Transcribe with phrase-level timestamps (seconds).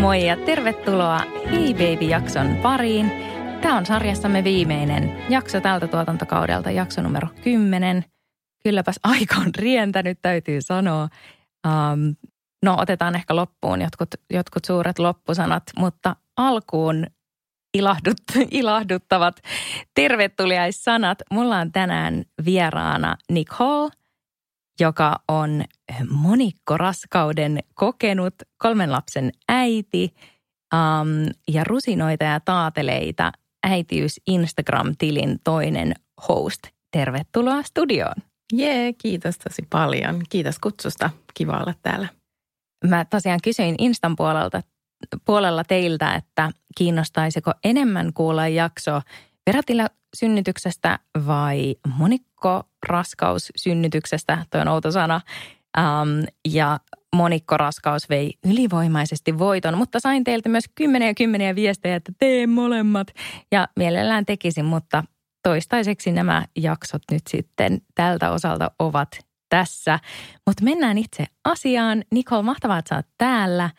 [0.00, 1.20] Moi ja tervetuloa
[1.50, 3.12] Hey Baby-jakson pariin.
[3.60, 8.04] Tämä on sarjassamme viimeinen jakso tältä tuotantokaudelta, jakso numero 10.
[8.62, 11.08] Kylläpäs aika on rientänyt, täytyy sanoa.
[11.66, 12.16] Um,
[12.62, 17.06] no otetaan ehkä loppuun jotkut, jotkut suuret loppusanat, mutta alkuun
[17.74, 19.40] ilahdut, ilahduttavat
[19.94, 21.18] tervetuliaissanat.
[21.32, 23.90] Mulla on tänään vieraana Nicole,
[24.80, 25.64] joka on
[26.10, 30.14] monikkoraskauden kokenut kolmen lapsen äiti
[30.74, 35.94] um, ja rusinoita ja taateleita äitiys Instagram-tilin toinen
[36.28, 36.62] host.
[36.92, 38.14] Tervetuloa studioon.
[38.52, 40.22] Jee, kiitos tosi paljon.
[40.30, 41.10] Kiitos kutsusta.
[41.34, 42.08] Kiva olla täällä.
[42.88, 44.62] Mä tosiaan kysyin Instan puolelta,
[45.24, 49.00] puolella teiltä, että kiinnostaisiko enemmän kuulla jakso
[49.44, 55.20] perätillä synnytyksestä vai monikkoraskaussynnytyksestä, toi on outo sana.
[55.78, 56.08] Um,
[56.48, 56.80] ja
[57.16, 63.08] monikkoraskaus vei ylivoimaisesti voiton, mutta sain teiltä myös kymmeniä kymmeniä viestejä, että tee molemmat.
[63.52, 65.04] Ja mielellään tekisin, mutta
[65.42, 69.08] toistaiseksi nämä jaksot nyt sitten tältä osalta ovat
[69.48, 69.98] tässä.
[70.46, 72.04] Mutta mennään itse asiaan.
[72.12, 73.70] Nicole, mahtavaa, että sä oot täällä.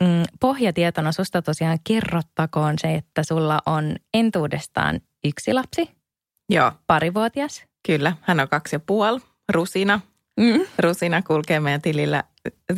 [0.00, 5.90] Mm, pohjatietona susta tosiaan kerrottakoon se, että sulla on entuudestaan yksi lapsi.
[6.50, 6.72] Joo.
[6.86, 7.64] Parivuotias.
[7.86, 9.20] Kyllä, hän on kaksi ja puoli.
[9.52, 10.00] Rusina.
[10.40, 10.60] Mm.
[10.78, 12.24] Rusina kulkee meidän tilillä.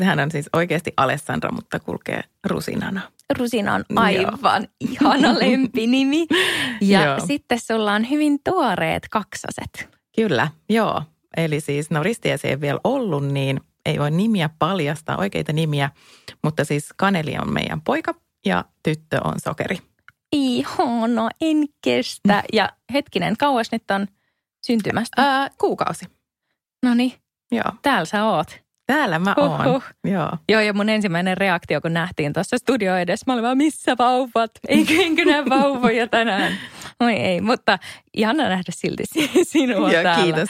[0.02, 3.00] Hän on siis oikeasti Alessandra, mutta kulkee Rusinana.
[3.38, 4.90] Rusina on aivan Joo.
[4.90, 6.26] ihana lempinimi.
[6.80, 7.26] Ja Joo.
[7.26, 9.88] sitten sulla on hyvin tuoreet kaksoset.
[10.16, 11.02] Kyllä, joo.
[11.36, 15.90] Eli siis, no ristiä se ei vielä ollut, niin ei voi nimiä paljastaa, oikeita nimiä.
[16.44, 18.14] Mutta siis Kaneli on meidän poika
[18.46, 19.78] ja tyttö on Sokeri.
[20.32, 22.42] Ihana, en kestä.
[22.52, 24.06] Ja hetkinen, kauas nyt on
[24.66, 25.22] syntymästä?
[25.22, 26.06] Ää, kuukausi.
[26.82, 27.12] No niin,
[27.82, 28.60] täällä sä oot.
[28.90, 29.64] Täällä mä oon.
[29.64, 29.84] Huhhuh.
[30.04, 30.30] Joo.
[30.48, 34.50] Joo, ja mun ensimmäinen reaktio, kun nähtiin tuossa studio edessä, mä olin vaan, missä vauvat?
[34.68, 36.52] Eikö enkö näe vauvoja tänään?
[37.00, 37.78] Oi ei, mutta
[38.14, 39.02] ihana nähdä silti
[39.42, 40.24] sinua Joo, täällä.
[40.24, 40.48] kiitos.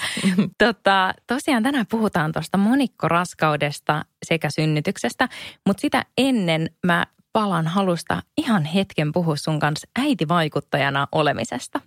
[0.59, 5.29] Tota, tosiaan tänään puhutaan tuosta monikkoraskaudesta sekä synnytyksestä,
[5.67, 11.81] mutta sitä ennen mä palan halusta ihan hetken puhua sun kanssa äitivaikuttajana olemisesta.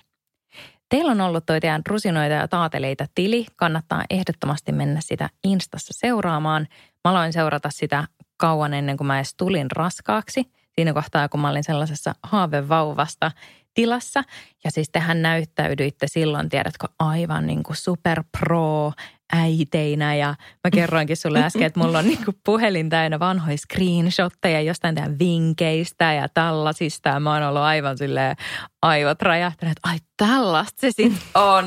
[0.93, 3.45] Teillä on ollut toi teidän rusinoita ja taateleita tili.
[3.55, 6.67] Kannattaa ehdottomasti mennä sitä Instassa seuraamaan.
[7.03, 8.03] Mä aloin seurata sitä
[8.37, 10.51] kauan ennen kuin mä edes tulin raskaaksi.
[10.75, 13.31] Siinä kohtaa, kun mä olin sellaisessa haavevauvasta
[13.73, 14.23] tilassa.
[14.63, 18.91] Ja siis tehän näyttäydyitte silloin, tiedätkö, aivan niin kuin super pro
[19.33, 20.15] äiteinä.
[20.15, 24.95] Ja mä kerroinkin sulle äsken, että mulla on niin kuin puhelin täynnä vanhoja screenshotteja jostain
[24.95, 27.09] teidän vinkkeistä ja tällaisista.
[27.09, 28.35] Ja mä oon ollut aivan silleen
[28.81, 31.65] aivot räjähtäneet, ai tällaista se sit on.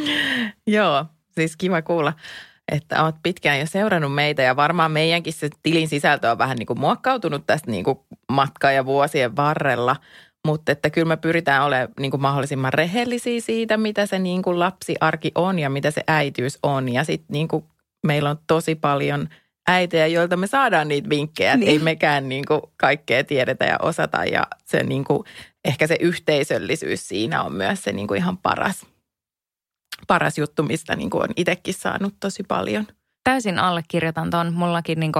[0.66, 2.12] Joo, siis kiva kuulla,
[2.72, 6.66] että oot pitkään jo seurannut meitä ja varmaan meidänkin se tilin sisältö on vähän niin
[6.66, 7.98] kuin muokkautunut tästä niin kuin
[8.32, 9.96] matkaa ja vuosien varrella.
[10.46, 14.58] Mutta että kyllä me pyritään olemaan niin kuin mahdollisimman rehellisiä siitä, mitä se niin kuin
[14.58, 16.88] lapsiarki on ja mitä se äitiys on.
[16.88, 17.64] Ja sitten niin kuin
[18.06, 19.28] meillä on tosi paljon
[19.68, 21.56] äitejä, joilta me saadaan niitä vinkkejä.
[21.56, 21.70] Niin.
[21.70, 25.24] Ei mekään niin kuin kaikkea tiedetä ja osata ja se niin kuin,
[25.64, 28.86] ehkä se yhteisöllisyys siinä on myös se niin kuin ihan paras,
[30.06, 32.86] paras juttu, mistä niin kuin on itsekin saanut tosi paljon.
[33.24, 34.52] Täysin allekirjoitan ton.
[34.52, 35.12] Mullakin niin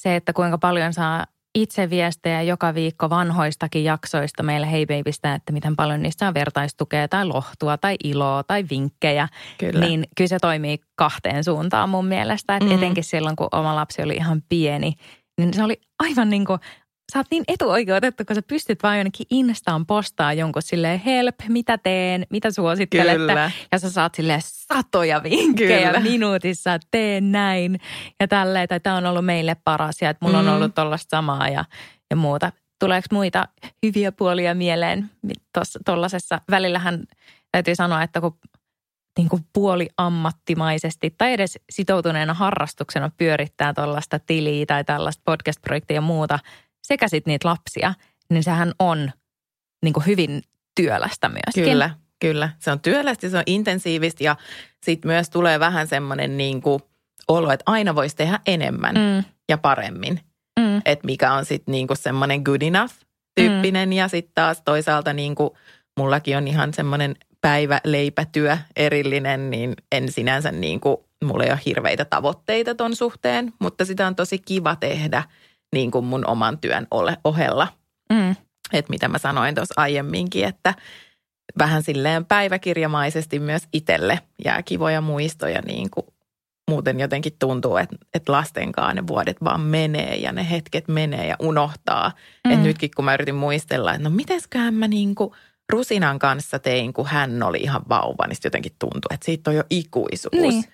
[0.00, 1.26] se, että kuinka paljon saa
[1.56, 7.08] itse viestejä joka viikko vanhoistakin jaksoista meille Hey Babystä, että miten paljon niistä on vertaistukea
[7.08, 9.28] tai lohtua tai iloa tai vinkkejä.
[9.58, 9.80] Kyllä.
[9.80, 12.56] Niin kyllä se toimii kahteen suuntaan mun mielestä.
[12.56, 12.76] Että Mm.
[12.76, 14.92] etenkin silloin, kun oma lapsi oli ihan pieni,
[15.38, 16.58] niin se oli aivan niin kuin,
[17.12, 21.78] sä oot niin etuoikeutettu, kun sä pystyt vaan jonnekin Instaan postaa jonkun silleen help, mitä
[21.78, 23.16] teen, mitä suosittelette.
[23.18, 23.50] Kyllä.
[23.72, 26.00] Ja sä saat silleen satoja vinkkejä Kyllä.
[26.00, 27.80] minuutissa, tee näin
[28.20, 28.68] ja tälleen.
[28.68, 30.48] Tai tämä on ollut meille paras ja että mulla Mm.
[30.48, 31.64] on ollut tollasta samaa ja,
[32.10, 32.52] ja muuta.
[32.78, 33.48] Tuleeko muita
[33.86, 35.10] hyviä puolia mieleen
[35.86, 36.40] tuollaisessa?
[36.50, 37.04] Välillähän
[37.52, 38.38] täytyy sanoa, että kun
[39.18, 46.00] niin kuin puoli ammattimaisesti tai edes sitoutuneena harrastuksena pyörittää tuollaista tiliä tai tällaista podcast-projektia ja
[46.00, 46.38] muuta
[46.86, 47.94] sekä sitten niitä lapsia,
[48.30, 49.10] niin sehän on
[49.82, 50.42] niin kuin hyvin
[50.74, 51.64] työlästä myöskin.
[51.64, 51.90] Kyllä,
[52.20, 52.50] kyllä.
[52.58, 54.36] Se on työlästä, se on intensiivistä ja
[54.84, 56.80] sitten myös tulee vähän semmoinen niin kuin
[57.28, 60.20] olo, että aina voisi tehdä enemmän Mm, ja paremmin.
[60.60, 60.76] mm.
[60.84, 62.94] Että mikä on sitten niinku semmoinen good enough
[63.34, 63.88] tyyppinen.
[63.88, 63.92] Mm.
[63.92, 65.56] Ja sitten taas toisaalta niinku,
[65.98, 72.74] mullakin on ihan semmoinen päiväleipätyö erillinen, niin en sinänsä niinku, mulla ei ole hirveitä tavoitteita
[72.74, 75.22] ton suhteen, mutta sitä on tosi kiva tehdä
[75.74, 77.68] niin kuin mun oman työn ole, ohella.
[78.12, 78.36] Mm.
[78.72, 80.74] Että mitä mä sanoin tuossa aiemminkin, että
[81.58, 86.06] vähän silleen päiväkirjamaisesti myös itselle jää kivoja muistoja niin kuin
[86.70, 91.36] muuten jotenkin tuntuu, että, että lastenkaan ne vuodet vaan menee ja ne hetket menee ja
[91.40, 92.12] unohtaa.
[92.44, 92.52] Mm.
[92.52, 95.30] Että nytkin kun mä yritin muistella, että no mitesköhän mä niin kuin
[95.72, 99.64] Rusinan kanssa tein, kun hän oli ihan vauva, niin jotenkin tuntuu, että siitä on jo
[99.70, 100.32] ikuisuus.
[100.32, 100.64] Niin.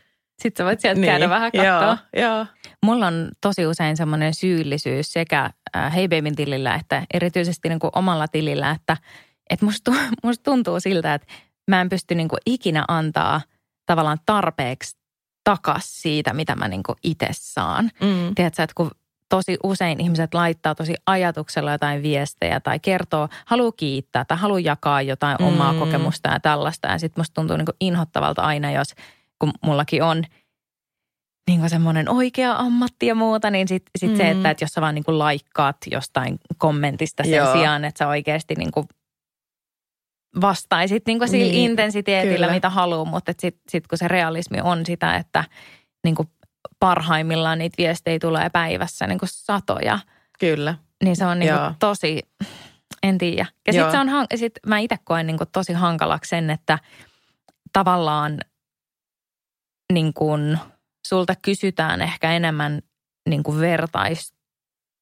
[0.42, 1.10] Sitten sä voit sieltä niin.
[1.10, 1.98] käydä vähän katsoa.
[2.16, 2.46] Joo, joo.
[2.82, 7.90] Mulla on tosi usein semmoinen syyllisyys sekä äh, Hey Babyn tilillä että erityisesti niin kuin
[7.94, 8.96] omalla tilillä, että,
[9.50, 9.92] että musta,
[10.24, 11.32] musta tuntuu siltä, että
[11.68, 13.40] mä en pysty niin kuin ikinä antaa
[13.86, 14.96] tavallaan tarpeeksi
[15.44, 17.90] takas siitä, mitä mä niin itse saan.
[18.00, 18.34] Mm.
[18.34, 18.90] Tiedätkö, että kun
[19.28, 25.02] tosi usein ihmiset laittaa tosi ajatuksella jotain viestejä tai kertoo, haluaa kiittää tai haluaa jakaa
[25.02, 25.46] jotain mm.
[25.46, 26.88] omaa kokemusta ja tällaista.
[26.88, 28.94] Ja sitten musta tuntuu niin inhottavalta aina, jos
[29.42, 30.24] kun mullakin on
[31.48, 34.16] niin kuin semmoinen oikea ammatti ja muuta, niin sitten sit mm.
[34.16, 37.52] se, että, että jos sä vaan niin kuin laikkaat jostain kommentista sen Joo.
[37.52, 38.86] sijaan, että sä oikeasti niin kuin
[40.40, 42.52] vastaisit niin kuin sillä niin, intensiteetillä, kyllä.
[42.52, 45.44] mitä haluaa, mutta sitten sit kun se realismi on sitä, että
[46.04, 46.28] niin kuin
[46.80, 49.98] parhaimmillaan niitä viestejä tulee päivässä niin kuin satoja.
[50.38, 50.74] Kyllä.
[51.04, 52.20] Niin se on niin kuin tosi,
[53.02, 53.46] en tiedä.
[53.66, 56.78] Ja sitten se on, sit mä itse koen niin kuin tosi hankalaksi sen, että
[57.72, 58.38] tavallaan
[59.94, 60.58] niin kuin
[61.06, 62.80] sulta kysytään ehkä enemmän
[63.28, 64.42] niin kuin vertaista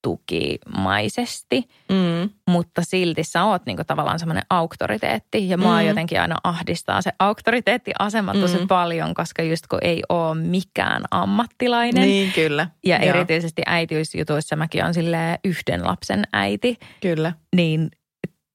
[0.02, 2.30] tukimaisesti, mm.
[2.48, 5.48] mutta silti sä oot niinku tavallaan semmoinen auktoriteetti.
[5.48, 5.86] Ja mua mm.
[5.86, 8.68] jotenkin aina ahdistaa se auktoriteettiasema tosi mm.
[8.68, 12.02] paljon, koska just kun ei ole mikään ammattilainen.
[12.02, 12.68] Niin, kyllä.
[12.84, 13.14] Ja Joo.
[13.14, 16.76] erityisesti äitiysjutuissa mäkin on sille yhden lapsen äiti.
[17.00, 17.32] Kyllä.
[17.56, 17.90] Niin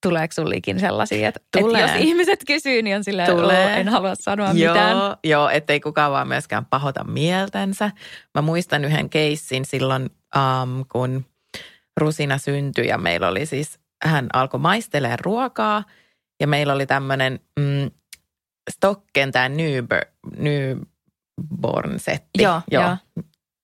[0.10, 1.84] tuleeko sullikin sellaisia, että, Tulee.
[1.84, 3.80] että jos ihmiset kysyy, niin on silleen, Tulee.
[3.80, 4.98] en halua sanoa joo, mitään.
[5.24, 7.92] Joo, ettei kukaan vaan myöskään pahota mieltänsä.
[8.36, 11.26] Mä muistan yhden keissin silloin, um, kun
[11.98, 15.84] Rusina syntyi ja meillä oli siis, hän alkoi maistelemaan ruokaa
[16.40, 17.92] ja meillä oli tämmöinen mm,
[18.72, 22.44] Stocken tämä newborn, newborn setti.
[22.44, 22.84] Joo, joo.
[22.84, 22.98] joo.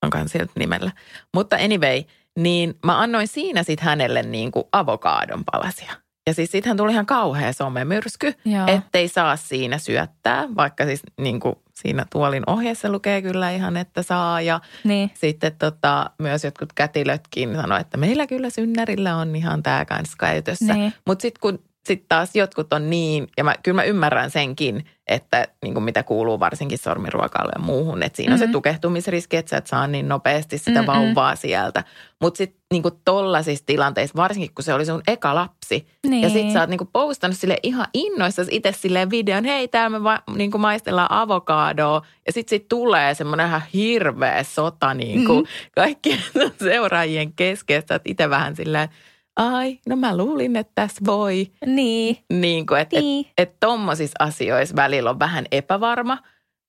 [0.03, 0.91] Onkohan sieltä nimellä.
[1.33, 2.03] Mutta anyway,
[2.39, 6.00] niin mä annoin siinä sitten hänelle niin kuin avokaadon palasia.
[6.27, 8.63] Ja siis siitähän tuli ihan kauhea somemyrsky, Joo.
[8.67, 14.03] ettei saa siinä syöttää, vaikka siis niin kuin siinä tuolin ohjeessa lukee kyllä ihan, että
[14.03, 14.41] saa.
[14.41, 15.11] Ja niin.
[15.13, 20.73] sitten tota, myös jotkut kätilötkin sanoi, että meillä kyllä synnärillä on ihan tämä kanssa käytössä.
[20.73, 20.93] Niin.
[21.07, 25.47] Mutta sitten kun sitten taas jotkut on niin, ja mä, kyllä mä ymmärrän senkin, että
[25.63, 28.33] niin kuin mitä kuuluu varsinkin sormiruokalle ja muuhun, että siinä mm-hmm.
[28.33, 28.51] on se mm-hmm.
[28.51, 30.87] tukehtumisriski, että sä et saa niin nopeasti sitä mm-hmm.
[30.87, 31.83] vauvaa sieltä.
[32.21, 36.21] Mutta sitten niin tollaisissa tilanteissa, varsinkin kun se oli sun eka lapsi, niin.
[36.21, 39.99] ja sitten sä oot niin kuin postannut sille ihan innoissa itse silleen videon, hei täällä
[39.99, 45.25] me va, niin kuin maistellaan avokadoa, ja sitten sit tulee semmoinen ihan hirveä sota niin
[45.25, 45.71] kuin mm-hmm.
[45.75, 46.23] kaikkien
[46.69, 48.89] seuraajien kesken, että itse vähän silleen,
[49.35, 51.51] ai, no mä luulin, että tässä voi.
[51.65, 52.17] Niin.
[52.33, 53.25] Niin kuin, että niin.
[53.37, 56.17] et, et tommosissa asioissa välillä on vähän epävarma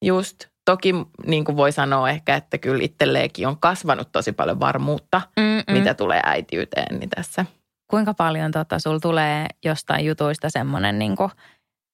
[0.05, 0.53] just.
[0.65, 0.95] Toki
[1.27, 5.79] niin kuin voi sanoa ehkä, että kyllä itselleenkin on kasvanut tosi paljon varmuutta, Mm-mm.
[5.79, 7.47] mitä tulee äitiyteen niin tässä.
[7.91, 11.31] Kuinka paljon tota, sul tulee jostain jutuista semmoinen niin kuin,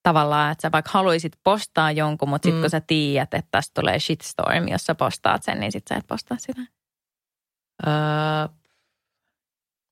[0.02, 2.62] tavallaan, että sä vaikka haluaisit postaa jonkun, mutta sitten mm.
[2.62, 6.06] kun sä tiedät, että tästä tulee shitstorm, jos sä postaat sen, niin sitten sä et
[6.06, 6.62] postaa sitä?
[7.86, 8.57] Öö,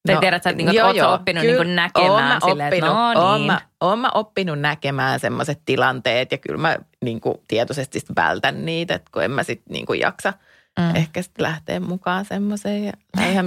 [0.07, 2.95] tai no, tiedät sä, että niin, joo, joo, oppinut kyllä, niin näkemään silleen, oppinut, että
[2.95, 3.23] no niin.
[3.23, 8.67] Oon mä, oon mä oppinut näkemään semmoiset tilanteet ja kyllä mä niin kuin tietoisesti vältän
[8.67, 10.33] niitä, että kun en mä sitten niin kuin jaksa
[10.79, 10.97] mm.
[10.97, 12.85] ehkä sitten lähteä mukaan semmoiseen.
[12.85, 12.93] Ja,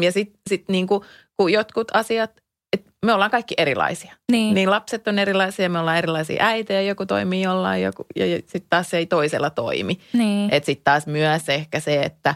[0.02, 1.04] ja sitten sit niin kuin,
[1.38, 2.32] kun jotkut asiat,
[2.74, 4.16] että me ollaan kaikki erilaisia.
[4.32, 4.56] Niin.
[4.56, 8.90] niin lapset on erilaisia, me ollaan erilaisia äitejä, joku toimii jollain joku, ja sitten taas
[8.90, 10.00] se ei toisella toimi.
[10.14, 10.54] Niin.
[10.54, 12.36] Että sitten taas myös ehkä se, että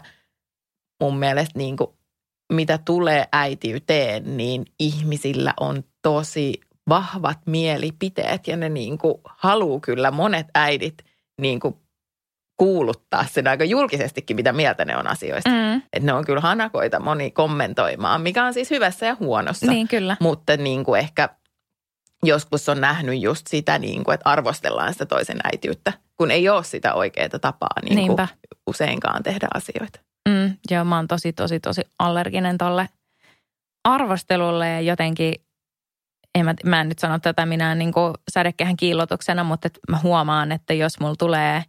[1.00, 1.90] mun mielestä niin kuin
[2.52, 10.10] mitä tulee äitiyteen, niin ihmisillä on tosi vahvat mielipiteet ja ne niin kuin haluaa kyllä
[10.10, 10.94] monet äidit
[11.40, 11.76] niin kuin
[12.56, 15.50] kuuluttaa sen aika julkisestikin, mitä mieltä ne on asioista.
[15.50, 15.76] Mm.
[15.76, 19.66] Että ne on kyllä hanakoita moni kommentoimaan, mikä on siis hyvässä ja huonossa.
[19.66, 20.16] Niin kyllä.
[20.20, 21.28] Mutta niin kuin ehkä
[22.24, 26.64] joskus on nähnyt just sitä, niin kuin, että arvostellaan sitä toisen äitiyttä, kun ei ole
[26.64, 28.28] sitä oikeaa tapaa niin kuin
[28.66, 30.00] useinkaan tehdä asioita.
[30.28, 32.88] Mm, joo, mä oon tosi, tosi, tosi allerginen tolle
[33.84, 35.34] arvostelulle ja jotenkin,
[36.34, 37.92] en mä, mä en nyt sano tätä minä niin
[38.30, 41.64] sädekehän kiillotuksena, mutta mä huomaan, että jos mulla tulee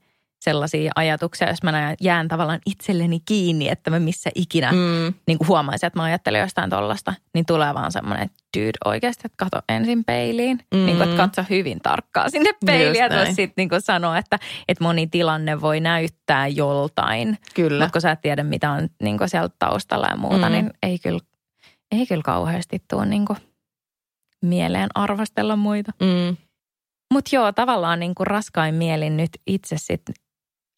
[0.45, 5.13] sellaisia ajatuksia, jos mä jään tavallaan itselleni kiinni, että mä missä ikinä mm.
[5.27, 9.21] niin kuin huomaisin, että mä ajattelen jostain tollasta, niin tulee vaan semmoinen, että dude oikeasti,
[9.25, 10.59] että kato ensin peiliin.
[10.73, 10.85] Mm.
[10.85, 14.83] Niin kuin, että katso hyvin tarkkaan sinne peiliin, että sitten niin kuin sanoa, että, että
[14.83, 17.37] moni tilanne voi näyttää joltain.
[17.53, 17.83] Kyllä.
[17.83, 20.51] Mutta kun sä et tiedä, mitä on niin kuin sieltä taustalla ja muuta, mm.
[20.51, 21.19] niin ei kyllä,
[21.91, 23.37] ei kyllä kauheasti tule niin kuin
[24.41, 25.91] mieleen arvostella muita.
[26.01, 26.37] Mm.
[27.13, 30.15] Mutta joo, tavallaan niin kuin raskain mielin nyt itse sitten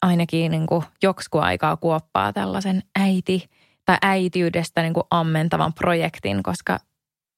[0.02, 3.48] ainakin niin kuin joksku aikaa kuoppaa tällaisen äiti
[3.84, 6.78] tai äitiydestä niin kuin ammentavan projektin, koska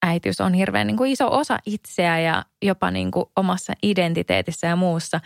[0.06, 4.76] äitiys on hirveän niin kuin iso osa itseä ja jopa niin kuin omassa identiteetissä ja
[4.76, 5.20] muussa.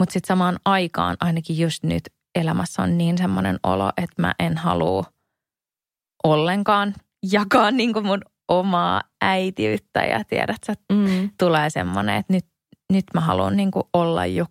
[0.00, 2.02] Mutta sitten samaan aikaan ainakin just nyt
[2.34, 5.04] elämässä on niin semmoinen olo, että mä en halua
[6.24, 6.94] ollenkaan
[7.32, 11.30] jakaa niin kuin mun omaa äitiyttä ja tiedät, että mm.
[11.38, 12.46] tulee semmoinen, että nyt,
[12.92, 14.46] nyt mä haluan niin kuin olla jo,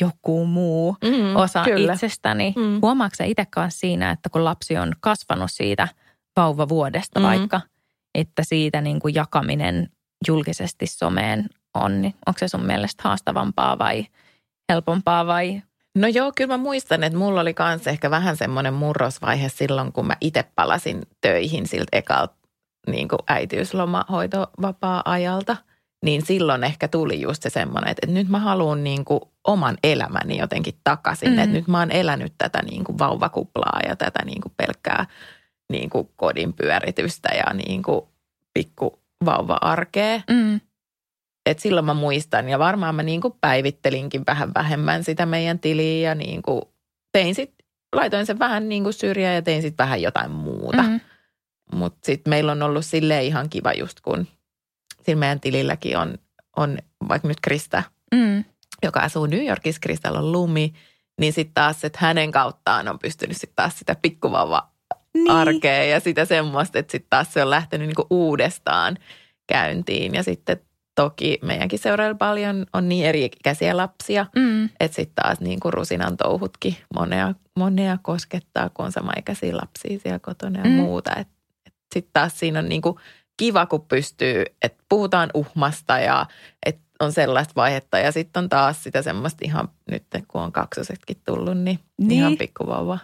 [0.00, 1.92] joku muu mm, osa kyllä.
[1.92, 2.54] itsestäni.
[2.56, 2.78] Mm.
[2.82, 5.88] Huomaatko itse kanssa siinä, että kun lapsi on kasvanut siitä
[6.36, 7.26] vauvavuodesta mm.
[7.26, 7.60] vaikka,
[8.14, 9.88] että siitä niin kuin jakaminen
[10.28, 14.06] julkisesti someen on, niin onko se sun mielestä haastavampaa vai
[14.72, 15.62] helpompaa vai
[15.96, 20.06] No joo, kyllä mä muistan, että mulla oli myös ehkä vähän semmoinen murrosvaihe silloin, kun
[20.06, 22.34] mä itse palasin töihin siltä ekalta
[22.86, 25.56] niin äitiyslomahoitovapaa-ajalta.
[26.04, 30.38] Niin silloin ehkä tuli just se semmoinen, että, nyt mä haluan niin kuin oman elämäni
[30.38, 31.32] jotenkin takaisin.
[31.32, 31.38] Mm.
[31.38, 35.06] Että nyt mä oon elänyt tätä niin kuin vauvakuplaa ja tätä niin kuin pelkkää
[35.72, 38.00] niin kuin kodin pyöritystä ja niin kuin
[38.54, 40.20] pikku vauva-arkea.
[40.30, 40.60] Mm.
[41.46, 46.08] Et silloin mä muistan ja varmaan mä niin kuin päivittelinkin vähän vähemmän sitä meidän tiliä
[46.08, 46.62] ja niin kuin
[47.12, 47.54] tein sit,
[47.96, 50.82] laitoin sen vähän niin kuin syrjään ja tein sitten vähän jotain muuta.
[50.82, 51.00] Mm.
[51.74, 54.26] Mutta sitten meillä on ollut sille ihan kiva just kun
[55.06, 56.18] sillä meidän tililläkin on,
[56.56, 57.82] on vaikka nyt Krista,
[58.14, 58.44] mm.
[58.82, 60.72] joka asuu New Yorkissa, Kristalla on lumi,
[61.20, 64.68] niin sitten taas, että hänen kauttaan on pystynyt sitten taas sitä pikkuvauva
[65.14, 65.30] niin.
[65.30, 68.96] arkea ja sitä semmoista, että sitten taas se on lähtenyt niinku uudestaan
[69.46, 70.14] käyntiin.
[70.14, 70.60] Ja sitten
[70.94, 74.64] toki meidänkin seurailla paljon on niin eri ikäisiä lapsia, mm.
[74.64, 80.18] että sitten taas niin kuin rusinan touhutkin monea, monea koskettaa, kun on samaikäisiä lapsia siellä
[80.18, 80.70] kotona ja mm.
[80.70, 81.10] muuta.
[81.94, 82.96] Sitten taas siinä on niin kuin
[83.36, 86.26] kiva, kun pystyy, että puhutaan uhmasta ja
[86.66, 87.98] että on sellaista vaihetta.
[87.98, 92.10] Ja sitten on taas sitä semmoista ihan nyt, kun on kaksosetkin tullut, niin, niin.
[92.12, 92.98] ihan pikkuvauva.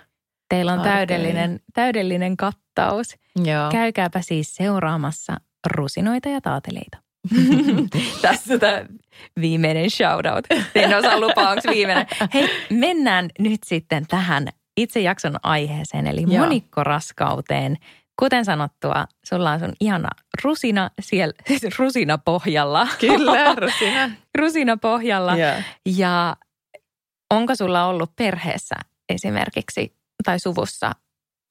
[0.48, 3.16] Teillä on täydellinen, täydellinen kattaus.
[3.44, 3.70] Joo.
[3.70, 5.36] Käykääpä siis seuraamassa
[5.66, 6.98] rusinoita ja taateleita.
[8.22, 8.84] Tässä tämä
[9.40, 10.46] viimeinen shoutout.
[10.74, 12.06] En osaa lupaa, onko viimeinen.
[12.34, 17.78] Hei, mennään nyt sitten tähän itse jakson aiheeseen, eli monikkoraskauteen.
[18.22, 20.08] Kuten sanottua, sulla on sun ihana
[20.44, 21.34] rusina siellä,
[21.78, 22.88] rusina pohjalla.
[23.00, 24.10] Kyllä, rusina.
[24.38, 25.36] rusina pohjalla.
[25.36, 25.64] Yeah.
[25.86, 26.36] Ja
[27.30, 28.74] onko sulla ollut perheessä
[29.08, 30.92] esimerkiksi tai suvussa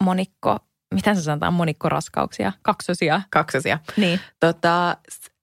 [0.04, 0.60] monikko,
[0.94, 3.22] miten sä sanotaan, monikkoraskauksia, kaksosia?
[3.30, 3.80] Kaksosia.
[3.98, 4.20] Niin.
[4.40, 4.98] Tota,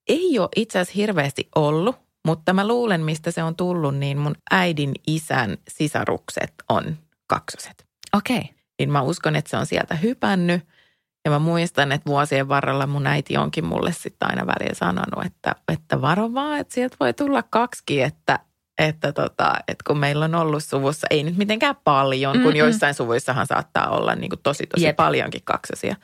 [0.08, 4.35] ei ole itse asiassa hirveästi ollut, mutta mä luulen, mistä se on tullut, niin mun
[4.50, 7.87] äidin isän sisarukset on kaksoset.
[8.16, 8.38] Okei.
[8.38, 8.54] Okay.
[8.78, 10.77] Niin mä uskon, että se on sieltä hypännyt.
[11.25, 15.54] Ja mä muistan, että vuosien varrella mun äiti onkin mulle sitten aina välillä sanonut, että,
[15.72, 18.38] että varo vaan, että sieltä voi tulla kaksi, että,
[18.78, 22.44] että, tota, että kun meillä on ollut suvussa, ei nyt mitenkään paljon, Mm-mm.
[22.44, 24.96] kun joissain suvuissahan saattaa olla niin kuin tosi tosi Jep.
[24.96, 25.96] paljonkin kaksosia.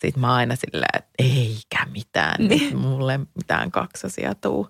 [0.00, 2.76] Sitten mä aina silleen, että eikä mitään, niin.
[2.76, 4.68] mulle mitään kaksosia tuu.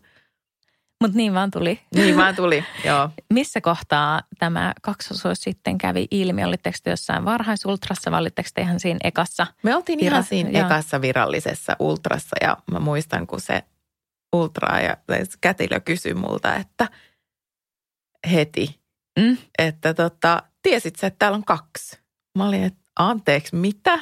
[1.01, 1.81] Mutta niin vaan tuli.
[1.95, 3.11] Niin vaan tuli, joo.
[3.33, 6.45] Missä kohtaa tämä kaksosuus sitten kävi ilmi?
[6.45, 9.47] Olitteko te jossain varhaisultrassa vai olitteko te ihan siinä ekassa?
[9.63, 10.67] Me oltiin ihan siinä joo.
[10.67, 13.63] ekassa virallisessa ultrassa ja mä muistan, kun se
[14.33, 14.97] ultra ja
[15.41, 16.89] kätilö kysyi multa, että
[18.33, 18.81] heti,
[19.19, 19.37] mm.
[19.59, 21.99] että tota, tiesit sä, että täällä on kaksi?
[22.39, 23.99] Mä olin, että anteeksi, mitä?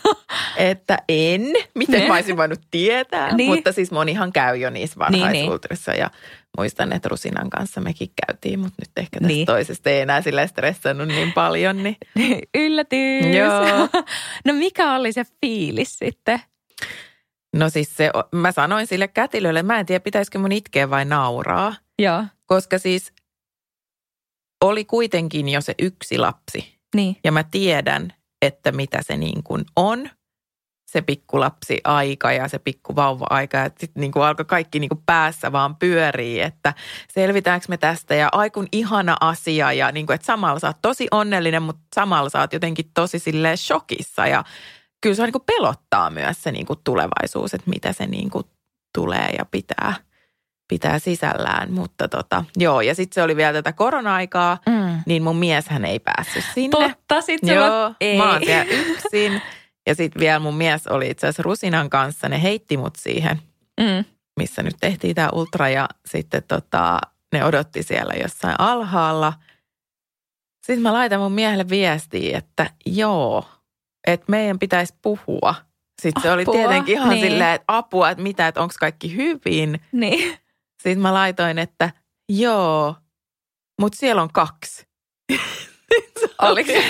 [0.56, 1.42] että en.
[1.74, 2.08] Miten ne.
[2.08, 3.36] mä olisin voinut tietää?
[3.36, 3.50] Niin.
[3.50, 6.02] Mutta siis monihan käy jo niissä varhaisultrissa niin, niin.
[6.02, 6.10] ja
[6.58, 9.46] muistan, että Rusinan kanssa mekin käytiin, mutta nyt ehkä tästä niin.
[9.46, 11.82] toisesta ei enää sille stressannut niin paljon.
[11.82, 11.96] Niin.
[12.58, 13.36] Yllätys.
[13.36, 13.88] Joo.
[14.46, 16.40] no mikä oli se fiilis sitten?
[17.56, 21.74] No siis se, mä sanoin sille kätilölle, mä en tiedä pitäisikö mun itkeä vai nauraa.
[21.98, 22.24] Joo.
[22.46, 23.12] Koska siis
[24.64, 26.76] oli kuitenkin jo se yksi lapsi.
[26.94, 27.16] Niin.
[27.24, 28.12] Ja mä tiedän,
[28.42, 30.10] että mitä se niin kuin on,
[30.90, 33.58] se pikkulapsi aika ja se pikkuvauva-aika.
[33.64, 36.74] Sitten niin alkoi kaikki niin kuin päässä vaan pyörii, että
[37.12, 39.72] selvitäänkö me tästä ja aikun ihana asia.
[39.72, 43.18] Ja niin kuin, että samalla sä oot tosi onnellinen, mutta samalla sä oot jotenkin tosi
[43.18, 44.26] silleen shokissa.
[44.26, 44.44] Ja
[45.02, 48.30] kyllä se on niin kuin pelottaa myös se niin kuin tulevaisuus, että mitä se niin
[48.30, 48.44] kuin
[48.94, 49.94] tulee ja pitää
[50.68, 51.72] pitää sisällään.
[51.72, 55.00] Mutta tota, joo, ja sitten se oli vielä tätä korona-aikaa, Mm.
[55.06, 56.88] niin mun mieshän ei päässyt sinne.
[56.88, 58.16] Totta, sit sulla Joo, ei.
[58.16, 59.42] mä oon siellä yksin.
[59.86, 63.40] Ja sitten vielä mun mies oli itse asiassa Rusinan kanssa, ne heitti mut siihen,
[63.80, 64.04] Mm.
[64.40, 66.98] missä nyt tehtiin tämä ultra ja sitten tota,
[67.32, 69.32] ne odotti siellä jossain alhaalla.
[70.66, 73.44] Sitten mä laitan mun miehelle viestiä, että joo,
[74.06, 75.54] että meidän pitäisi puhua.
[76.02, 77.26] Sitten se oli Apua, tietenkin ihan niin.
[77.26, 79.80] silleen, että apua, että mitä, että onko kaikki hyvin.
[79.92, 80.38] Niin.
[80.86, 81.90] Sitten mä laitoin, että
[82.28, 82.94] joo,
[83.80, 84.86] mutta siellä on kaksi.
[86.20, 86.84] Se Oliko se?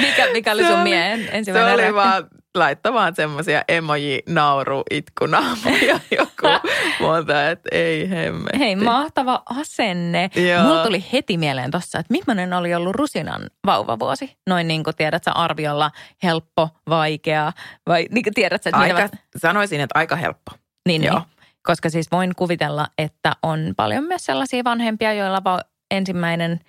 [0.00, 1.94] Mikä, mikä oli Se sun miehen Se ensimmäinen oli reaktio?
[1.94, 6.68] vaan laittamaan semmoisia emoji nauru itkunaamoja joku
[7.00, 8.50] monta, että ei hemme.
[8.58, 10.30] Hei, mahtava asenne.
[10.50, 10.62] Joo.
[10.62, 14.36] Mulla tuli heti mieleen tossa, että millainen oli ollut Rusinan vauvavuosi?
[14.48, 15.90] Noin niin kuin tiedät sä arviolla
[16.22, 17.52] helppo, vaikea
[17.88, 20.52] vai niin kuin tiedät sä, että Aika, mitä mä- sanoisin, että aika helppo.
[20.88, 21.18] niin, joo.
[21.18, 21.37] niin.
[21.68, 25.60] Koska siis voin kuvitella, että on paljon myös sellaisia vanhempia, joilla va-
[25.90, 26.60] ensimmäinen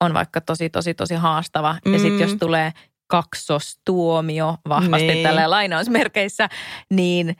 [0.00, 1.76] on vaikka tosi, tosi, tosi haastava.
[1.84, 1.92] Mm.
[1.92, 2.72] Ja sitten jos tulee
[3.06, 5.22] kaksostuomio vahvasti Niin.
[5.26, 6.48] tällä lainausmerkeissä,
[6.90, 7.36] niin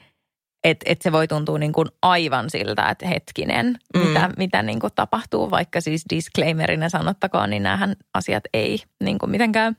[0.63, 4.01] että et se voi tuntua niin kuin aivan siltä, että hetkinen, Mm.
[4.01, 4.07] mm.
[4.07, 9.29] mitä, mitä niin kuin tapahtuu, vaikka siis disclaimerina sanottakoon, niin näähän asiat ei niin kuin
[9.29, 9.75] mitenkään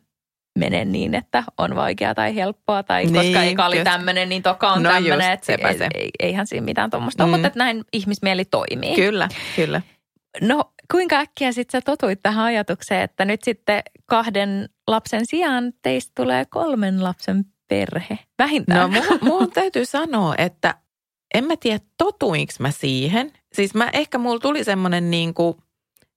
[0.58, 4.72] mene niin, että on vaikeaa tai helppoa, tai Niin, koska eka oli tämmöinen, niin toka
[4.72, 5.88] on No tämmöinen, että ei, se.
[5.94, 7.28] ei, eihän siinä mitään tuommoista Mm.
[7.28, 7.30] mm.
[7.30, 8.94] mutta että näin ihmismieli toimii.
[8.94, 9.82] Kyllä, kyllä.
[10.40, 16.12] No kuinka äkkiä sitten sä totuit tähän ajatukseen, että nyt sitten kahden lapsen sijaan teistä
[16.14, 18.18] tulee kolmen lapsen perhe?
[18.38, 18.80] Vähintään.
[18.80, 20.74] No mun, mun täytyy sanoa, että
[21.34, 23.32] en mä tiedä totuinko mä siihen.
[23.52, 25.54] Siis mä ehkä mulla tuli semmoinen niin kuin,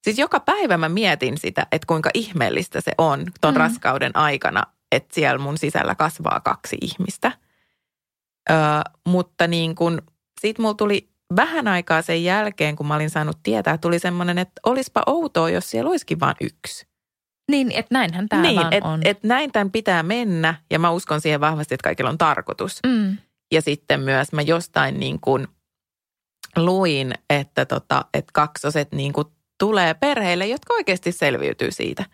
[0.03, 3.57] siis joka päivä mä mietin sitä, että kuinka ihmeellistä se on ton mm.
[3.57, 7.31] Raskauden aikana, että siellä mun sisällä kasvaa kaksi ihmistä.
[8.49, 8.53] Ö,
[9.07, 10.01] mutta niin kuin,
[10.41, 14.61] sit mulla tuli vähän aikaa sen jälkeen, kun mä olin saanut tietää, tuli semmoinen, että
[14.65, 16.87] olispa outoa, jos siellä olisikin vain yksi.
[17.51, 19.01] Niin, että näinhän tämä niin, vaan et, on.
[19.03, 22.79] et näin tämän pitää mennä ja mä uskon siihen vahvasti, että kaikilla on tarkoitus.
[22.87, 23.17] mm.
[23.53, 25.47] Ja sitten myös mä jostain niin kuin
[26.55, 29.27] luin, että, tota, että kaksoset niin kuin
[29.61, 32.05] tulee perheille, jotka oikeasti selviytyy siitä.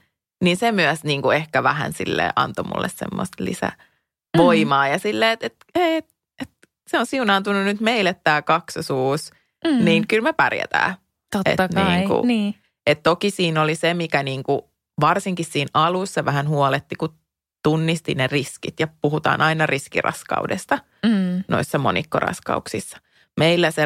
[0.43, 4.91] Niin se myös niin kuin ehkä vähän sille antoi mulle semmoista lisävoimaa mm.
[4.91, 9.31] ja silleen, että, että, hei, että, että se on siunaantunut nyt meille tämä kaksosuus,
[9.65, 9.85] Mm.
[9.85, 10.95] niin kyllä me pärjätään.
[11.31, 11.97] Totta et kai.
[11.97, 12.55] niin kuin- niin.
[12.87, 14.61] Et toki siinä oli se, mikä niin kuin
[15.01, 17.13] varsinkin siinä alussa vähän huoletti, kun
[17.63, 21.43] tunnisti ne riskit ja puhutaan aina riskiraskaudesta Mm.
[21.47, 22.97] noissa monikkoraskauksissa.
[23.39, 23.85] Meillä se,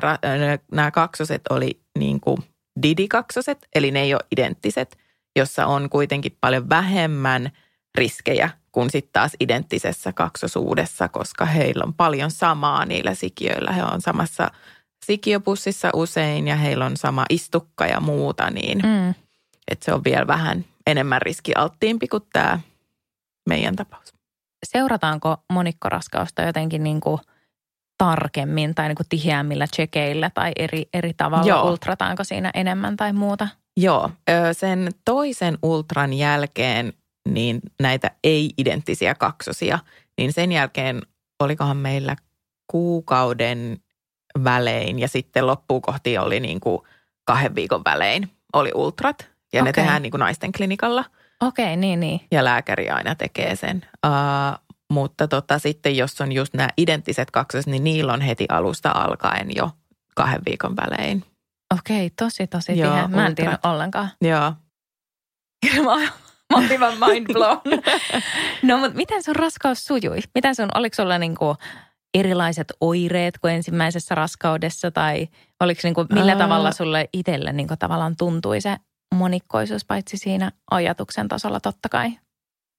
[0.72, 2.38] nämä kaksoset oli niin kuin
[2.84, 4.98] didikaksoset, eli ne ei ole identtiset,
[5.36, 7.52] jossa on kuitenkin paljon vähemmän
[7.96, 13.72] riskejä kuin sitten taas identtisessä kaksosuudessa, koska heillä on paljon samaa niillä sikiöillä.
[13.72, 14.52] He on samassa
[15.06, 19.10] sikiöpussissa usein ja heillä on sama istukka ja muuta, niin Mm.
[19.72, 22.60] että se on vielä vähän enemmän riskialttiimpi kuin tämä
[23.50, 24.14] meidän tapaus.
[24.66, 27.22] Seurataanko monikkoraskausta jotenkin niin kuin
[28.06, 31.48] tarkemmin tai niin kuin tiheämmillä tsekeillä tai eri, eri tavalla?
[31.48, 31.70] Joo.
[31.70, 33.48] Ultrataanko siinä enemmän tai muuta?
[33.78, 34.10] Joo,
[34.52, 36.94] sen toisen ultran jälkeen
[37.30, 39.80] niin näitä ei-identtisiä kaksosia,
[40.18, 41.02] niin sen jälkeen
[41.40, 42.16] olikohan meillä
[42.68, 43.78] kuukauden
[44.44, 46.82] välein ja sitten loppuun kohti oli niin kuin
[47.26, 49.30] kahden viikon välein oli ultrat.
[49.54, 49.84] Ja ne Okei.
[49.84, 51.06] tehdään niin kuin naisten klinikalla
[51.42, 52.22] Okei, niin, niin.
[52.32, 53.86] ja lääkäri aina tekee sen.
[54.06, 58.92] Uh, mutta tota, sitten jos on just nämä identtiset kaksoset, niin niillä on heti alusta
[58.92, 59.70] alkaen jo
[60.16, 61.24] kahden viikon välein.
[61.80, 63.08] Okei, tosi, tosi Joo, tiheä.
[63.08, 64.10] Mä en tiedä ollenkaan.
[64.22, 64.54] Joo.
[65.86, 65.96] mä,
[66.50, 67.62] mä olin vaan mind blown.
[68.64, 70.20] no, mutta miten sun raskaus sujui?
[70.36, 71.56] Miten sun, oliko sulla niinku
[72.14, 75.28] erilaiset oireet kuin ensimmäisessä raskaudessa tai
[75.60, 78.78] oliko niinku, millä tavalla sulle itselle niinku tavallaan tuntui se
[79.16, 82.12] monikkoisuus paitsi siinä ajatuksen tasolla totta kai?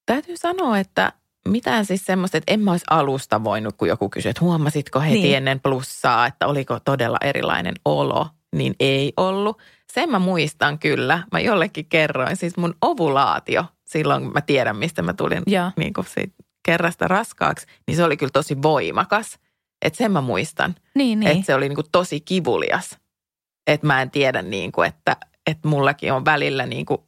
[0.07, 1.13] Täytyy sanoa, että
[1.49, 5.15] mitään siis semmoista, että en mä olisi alusta voinut, kun joku kysyi, että huomasitko heti
[5.15, 5.37] niin.
[5.37, 8.27] Ennen plussaa, että oliko todella erilainen olo,
[8.57, 9.59] niin ei ollut.
[9.93, 15.13] Sen mä muistan kyllä, mä jollekin kerroin, siis mun ovulaatio, silloin mä tiedän, mistä mä
[15.13, 15.71] tulin Joo.
[15.77, 16.35] niin kuin siitä
[16.67, 19.39] kerrasta raskaaksi, niin se oli kyllä tosi voimakas.
[19.83, 21.33] Että sen mä muistan, Niin, niin.
[21.33, 22.99] että se oli niin kuin tosi kivulias.
[23.67, 27.01] Että mä en tiedä, niin kuin, että, että mullakin on välillä niin kuin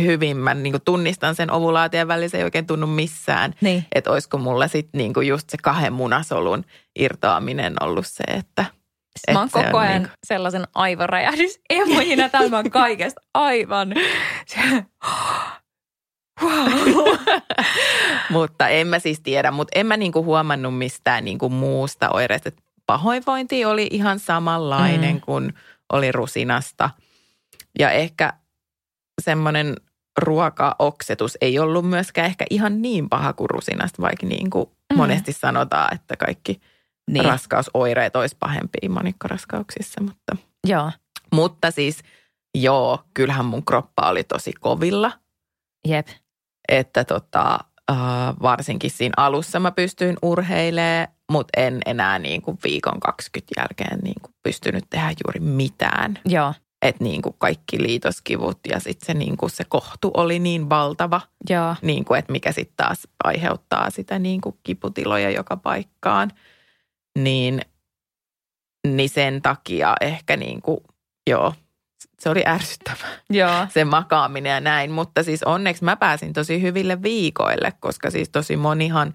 [0.00, 3.54] hyvin, mä niin kuin tunnistan sen ovulaation välillä, se ei oikein tunnu missään.
[3.60, 3.84] niin.
[3.94, 6.64] Että olisiko mulla sitten niinku just se kahden munasolun
[6.98, 8.64] irtoaminen ollut se, että
[9.32, 13.20] Mä oon Et se koko ajan niinku- sellaisen aivoräjähdys emojina tämän kaikesta.
[13.34, 13.94] Aivan.
[16.42, 17.16] Wow.
[18.30, 22.48] mutta en mä siis tiedä, mutta en mä niinku huomannut mistään niinku muusta oireista.
[22.48, 25.20] Et Pahoinvointi oli ihan samanlainen mm.
[25.20, 25.54] kuin
[25.92, 26.90] oli rusinasta.
[27.78, 28.32] Ja ehkä
[29.20, 29.76] semmoinen
[30.18, 34.96] ruokaoksetus ei ollut myöskään ehkä ihan niin paha kuin rusinasta, vaikka niin kuin mm.
[34.96, 36.60] monesti sanotaan, että kaikki
[37.10, 37.24] niin.
[37.24, 40.00] raskausoireet olisi pahempia monikkoraskauksissa.
[40.00, 40.90] Mutta, joo.
[41.32, 41.98] mutta siis
[42.58, 45.12] joo, kyllähän mun kroppa oli tosi kovilla.
[45.88, 46.08] Jep.
[46.68, 47.58] Että tota,
[47.90, 47.96] äh,
[48.42, 54.20] varsinkin siinä alussa mä pystyin urheilemaan, mutta en enää niin kuin viikon 20 jälkeen niin
[54.22, 56.18] kuin pystynyt tehdä juuri mitään.
[56.24, 56.54] Joo.
[56.82, 61.20] Että niin kuin kaikki liitoskivut ja sitten se, niin kuin se kohtu oli niin valtava,
[61.50, 61.76] Joo.
[61.82, 66.30] niin kuin, että mikä sitten taas aiheuttaa sitä niin kuin kiputiloja joka paikkaan.
[67.18, 67.60] Niin,
[68.86, 70.78] niin sen takia ehkä niin kuin,
[71.30, 71.52] joo,
[72.18, 73.18] se oli ärsyttävää.
[73.30, 73.66] Joo.
[73.74, 78.56] Se makaaminen ja näin, mutta siis onneksi mä pääsin tosi hyville viikoille, koska siis tosi
[78.56, 79.14] monihan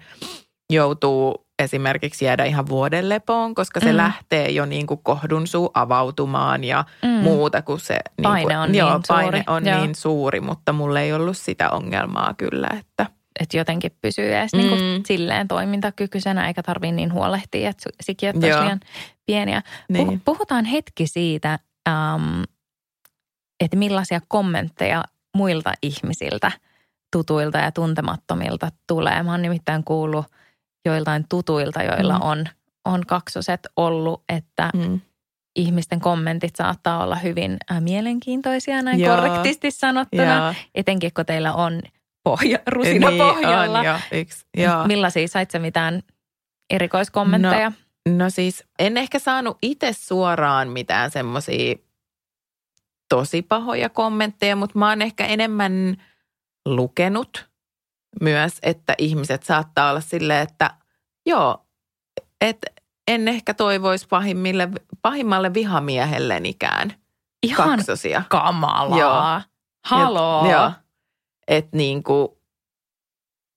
[0.70, 3.96] joutuu esimerkiksi jäädä ihan vuoden lepoon, koska se mm.
[3.96, 5.00] lähtee jo niin kuin
[5.44, 7.08] suu avautumaan ja mm.
[7.08, 7.94] muuta kuin se...
[7.94, 9.44] Niin paine kuin, on joo, niin paine suuri.
[9.46, 9.80] on joo.
[9.80, 13.06] niin suuri, mutta mulla ei ollut sitä ongelmaa kyllä, että...
[13.40, 14.58] Että jotenkin pysyy edes mm.
[14.58, 18.80] niin kuin silleen toimintakykyisenä, eikä tarvitse niin huolehtia, että sikiöt olisi liian
[19.26, 19.62] pieniä.
[19.88, 20.20] Niin.
[20.24, 22.42] Puhutaan hetki siitä, ähm,
[23.60, 25.04] että millaisia kommentteja
[25.36, 26.52] muilta ihmisiltä,
[27.12, 29.22] tutuilta ja tuntemattomilta tulee.
[29.22, 30.26] Mä oon nimittäin kuullut
[30.84, 32.22] joiltain tutuilta, joilla mm.
[32.22, 32.44] on,
[32.84, 35.00] on kaksoset ollut, että Mm.
[35.56, 39.16] ihmisten kommentit saattaa olla hyvin mielenkiintoisia näin Joo.
[39.16, 40.36] korrektisti sanottuna.
[40.36, 40.54] Joo.
[40.74, 41.82] Etenkin kun teillä on
[42.24, 43.82] pohja, rusina pohjalla.
[43.82, 44.86] Niin on, jo, yksi, joo.
[44.86, 46.02] Millaisia, sait sä mitään
[46.70, 47.72] erikoiskommentteja?
[48.08, 51.74] No siis en ehkä saanut itse suoraan mitään semmoisia
[53.08, 55.96] tosi pahoja kommentteja, mutta mä oon ehkä enemmän
[56.66, 57.47] lukenut
[58.20, 60.70] myös, että ihmiset saattaa olla silleen, että
[61.26, 61.66] joo,
[62.40, 62.66] että
[63.08, 64.68] en ehkä toivoisi pahimmille,
[65.02, 66.94] pahimmalle vihamiehellenikään
[67.42, 68.22] Ihan kaksosia.
[68.28, 68.98] kamalaa.
[68.98, 69.40] Joo.
[69.86, 70.44] Haloo.
[70.44, 70.72] Et, joo.
[71.48, 72.28] Että niin kuin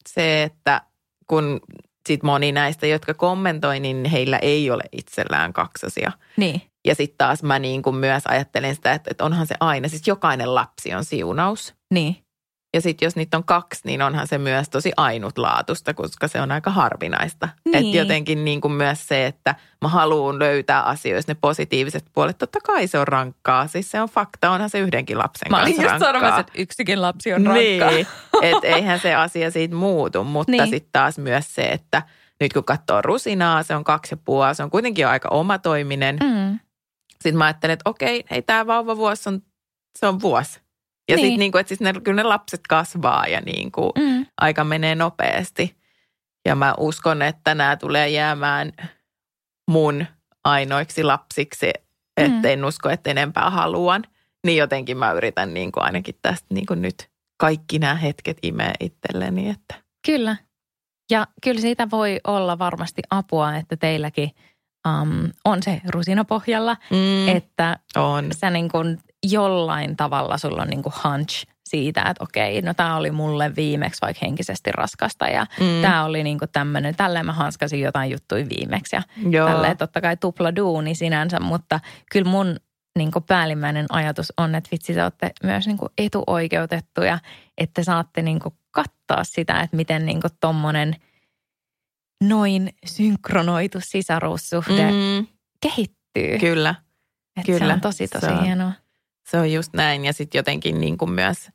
[0.09, 0.81] se, että
[1.27, 1.59] kun
[2.07, 6.11] sit moni näistä, jotka kommentoi, niin heillä ei ole itsellään kaksosia.
[6.37, 6.61] Niin.
[6.85, 10.07] Ja sitten taas mä niin kuin myös ajattelen sitä, että, että onhan se aina, siis
[10.07, 11.75] jokainen lapsi on siunaus.
[11.91, 12.20] Niin.
[12.73, 16.51] Ja sitten jos niitä on kaksi, niin onhan se myös tosi ainutlaatusta, koska se on
[16.51, 17.49] aika harvinaista.
[17.65, 17.75] Niin.
[17.75, 22.37] Että jotenkin niin kuin myös se, että mä haluan löytää asioissa ne positiiviset puolet.
[22.37, 25.65] Totta kai se on rankkaa, siis se on fakta, onhan se yhdenkin lapsen Mä olin
[25.75, 26.07] kanssa just rankkaa.
[26.13, 27.89] sanomassa, että yksikin lapsi on rankkaa.
[27.91, 28.07] Niin,
[28.41, 30.69] että eihän se asia siitä muutu, mutta Niin.
[30.69, 32.03] sitten taas myös se, että
[32.41, 36.17] nyt kun katsoo rusinaa, se on kaksi ja puoli, se on kuitenkin jo aika omatoiminen.
[36.23, 36.59] Mm.
[37.11, 39.41] Sitten mä ajattelen, että okei, hei tämä vauvavuosi on,
[39.99, 40.59] se on vuosi.
[41.11, 41.25] Ja Niin.
[41.25, 44.25] sitten niin kuin, että siis ne, kyllä ne lapset kasvaa ja niin kuin Mm.
[44.41, 45.75] aika menee nopeasti.
[46.45, 48.71] Ja mä uskon, että nämä tulee jäämään
[49.71, 50.05] mun
[50.43, 51.69] ainoiksi lapsiksi,
[52.17, 52.45] että Mm.
[52.45, 54.03] en usko, että enempää haluan.
[54.45, 58.73] Niin jotenkin mä yritän niin kuin ainakin tästä niin kuin nyt kaikki nämä hetket imee
[58.79, 59.49] itselleni.
[59.49, 59.75] Että.
[60.05, 60.35] Kyllä.
[61.11, 64.31] Ja kyllä siitä voi olla varmasti apua, että teilläkin
[64.87, 68.29] um, on se rusina pohjalla, Mm, että on.
[68.37, 72.95] sä niin kuin jollain tavalla sulla on niin kuin hunch siitä, että okei, no tämä
[72.97, 77.33] oli mulle viimeksi vaikka henkisesti raskasta ja Mm, tämä oli niin kuin tämmöinen, tälleen mä
[77.33, 79.47] hanskasin jotain juttuja viimeksi ja joo.
[79.49, 81.79] tälleen totta kai tupla duuni sinänsä, mutta
[82.11, 82.55] kyllä mun
[82.97, 87.19] niin kuin päällimmäinen ajatus on, että vitsi te olette myös niin kuin etuoikeutettuja,
[87.57, 90.95] että saatte niin kuin katsoa sitä, että miten niin kuin tommonen
[92.23, 95.27] noin synkronoitu sisaruussuhde mm.
[95.61, 96.39] Kehittyy.
[96.39, 96.75] kyllä,
[97.37, 97.73] että Se kyllä.
[97.73, 98.43] on tosi tosi Se on.
[98.43, 98.71] hienoa.
[99.31, 100.05] Se on just näin.
[100.05, 101.49] Ja sitten jotenkin niin kuin myös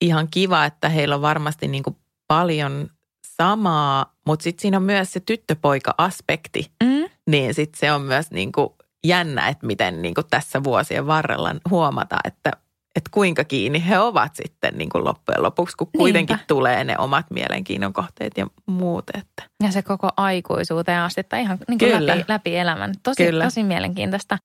[0.00, 2.88] ihan kiva, että heillä on varmasti niin kuin paljon
[3.26, 6.70] samaa, mutta sitten siinä on myös se tyttöpoika-aspekti.
[6.84, 7.08] Mm?
[7.30, 8.68] Niin sitten se on myös niin kuin
[9.04, 12.50] jännä, että miten niin kuin tässä vuosien varrella huomata, että,
[12.96, 16.44] että kuinka kiinni he ovat sitten niin kuin loppujen lopuksi, kun kuitenkin Niinpä.
[16.48, 19.04] tulee ne omat mielenkiinnon kohteet ja muut.
[19.14, 19.42] Että.
[19.62, 22.16] Ja se koko aikuisuuteen asti tai ihan niin kuin Kyllä.
[22.16, 22.94] läpi, läpi elämän.
[23.02, 23.44] Tosi, Kyllä.
[23.44, 24.38] tosi mielenkiintoista.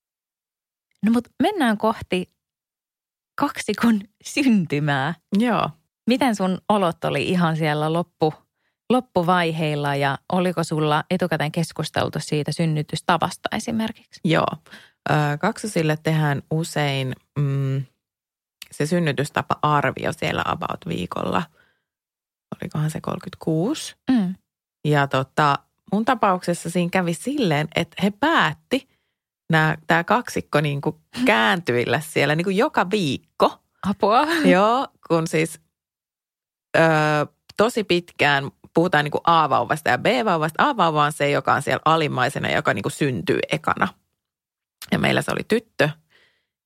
[1.06, 2.34] No mutta mennään kohti
[3.36, 5.14] kaksikon syntymää.
[5.40, 5.70] Joo.
[6.08, 8.34] Miten sun olot oli ihan siellä loppu,
[8.90, 14.20] loppuvaiheilla ja oliko sulla etukäteen keskusteltu siitä synnytystavasta esimerkiksi?
[14.24, 14.48] Joo.
[15.40, 17.84] Kaksosille tehdään usein mm,
[18.72, 21.44] se synnytystapa-arvio siellä about viikolla.
[22.62, 23.96] Olikohan se 36?
[24.12, 24.36] Mm.
[24.86, 25.60] Ja tota,
[25.92, 28.88] mun tapauksessa siinä kävi silleen, että he päätti,
[29.88, 33.64] tämä kaksikko niin kuin kääntyillä siellä niin kuin joka viikko.
[33.90, 34.26] Apua.
[34.46, 35.60] Joo, kun siis
[36.78, 36.82] ö,
[37.58, 40.70] tosi pitkään puhutaan niin kuin A-vauvasta ja B-vauvasta.
[40.70, 43.88] A-vauva on se, joka on siellä alimmaisena, joka niin kuin syntyy ekana.
[44.92, 45.90] Ja meillä se oli tyttö.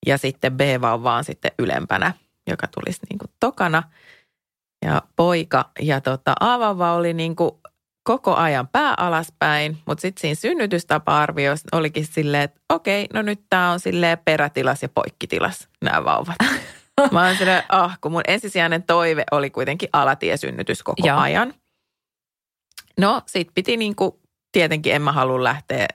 [0.05, 2.13] ja sitten B-vauva on sitten ylempänä,
[2.47, 3.83] joka tulisi niin kuin tokana
[4.85, 5.71] ja poika.
[5.79, 7.51] Ja tota, A-vauva oli niin kuin
[8.07, 13.71] koko ajan pää alaspäin, mutta sitten siinä synnytystapa-arviossa olikin silleen, että okei, no nyt tämä
[13.71, 16.35] on silleen perätilas ja poikkitilas nämä vauvat.
[17.11, 21.17] Mä oon silleen, ah, kun mun ensisijainen toive oli kuitenkin alatiesynnytys koko Joo.
[21.17, 21.53] ajan.
[22.99, 24.19] No sit piti niinku,
[24.51, 25.87] tietenkin en mä halua lähteä,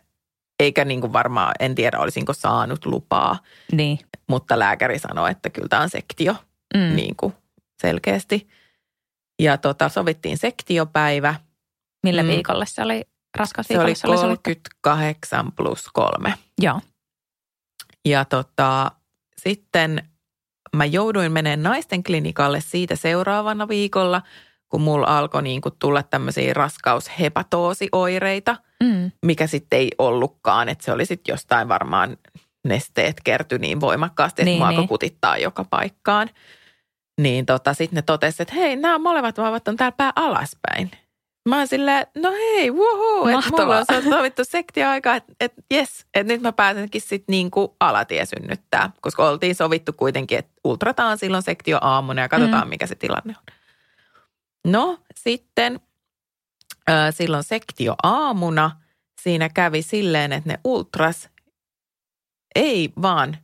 [0.60, 3.38] eikä niinku varmaan, en tiedä olisinko saanut lupaa,
[3.72, 3.98] Niin.
[4.28, 6.36] mutta lääkäri sanoi, että kyllä tämä on sektio
[6.76, 6.96] Mm.
[6.96, 7.34] niin kuin
[7.82, 8.48] selkeästi.
[9.42, 11.34] Ja tota, sovittiin sektiopäivä.
[12.02, 12.28] Millä Mm.
[12.28, 13.04] viikolle se oli?
[13.62, 14.50] Se oli se oli sovittu?
[14.82, 16.34] 38 plus kolme.
[16.60, 16.80] Joo.
[18.04, 18.90] Ja tota,
[19.36, 20.08] sitten
[20.76, 24.22] mä jouduin menemään naisten klinikalle siitä seuraavana viikolla,
[24.68, 29.10] kun mulla alkoi niin kuin tulla tämmöisiä raskaushepatoosioireita, Mm.
[29.24, 32.16] mikä sitten ei ollutkaan, että se oli sitten jostain varmaan
[32.64, 34.88] nesteet kertyi niin voimakkaasti, että Niin, mua niin.
[34.88, 36.30] kutittaa joka paikkaan.
[37.20, 40.90] Niin tota, sitten ne totesivat, että hei, nämä molemmat vauvat on täällä pää alaspäin.
[41.48, 46.32] Mä oon silleen, no hei, wuhuu, että mulla on sovittu sektiaika, että et, jes, että
[46.32, 51.78] nyt mä pääsenkin sitten niinku alatie synnyttää, koska oltiin sovittu kuitenkin, että ultrataan silloin sektio
[51.80, 52.68] aamuna ja katsotaan, Mm.
[52.68, 53.54] mikä se tilanne on.
[54.72, 55.80] No sitten
[56.90, 58.70] ö, silloin sektio aamuna
[59.20, 61.28] siinä kävi silleen, että ne ultras,
[62.54, 63.36] ei vaan,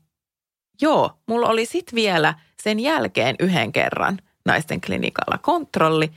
[0.83, 6.11] joo, mulla oli sitten vielä sen jälkeen yhden kerran naisten klinikalla kontrolli.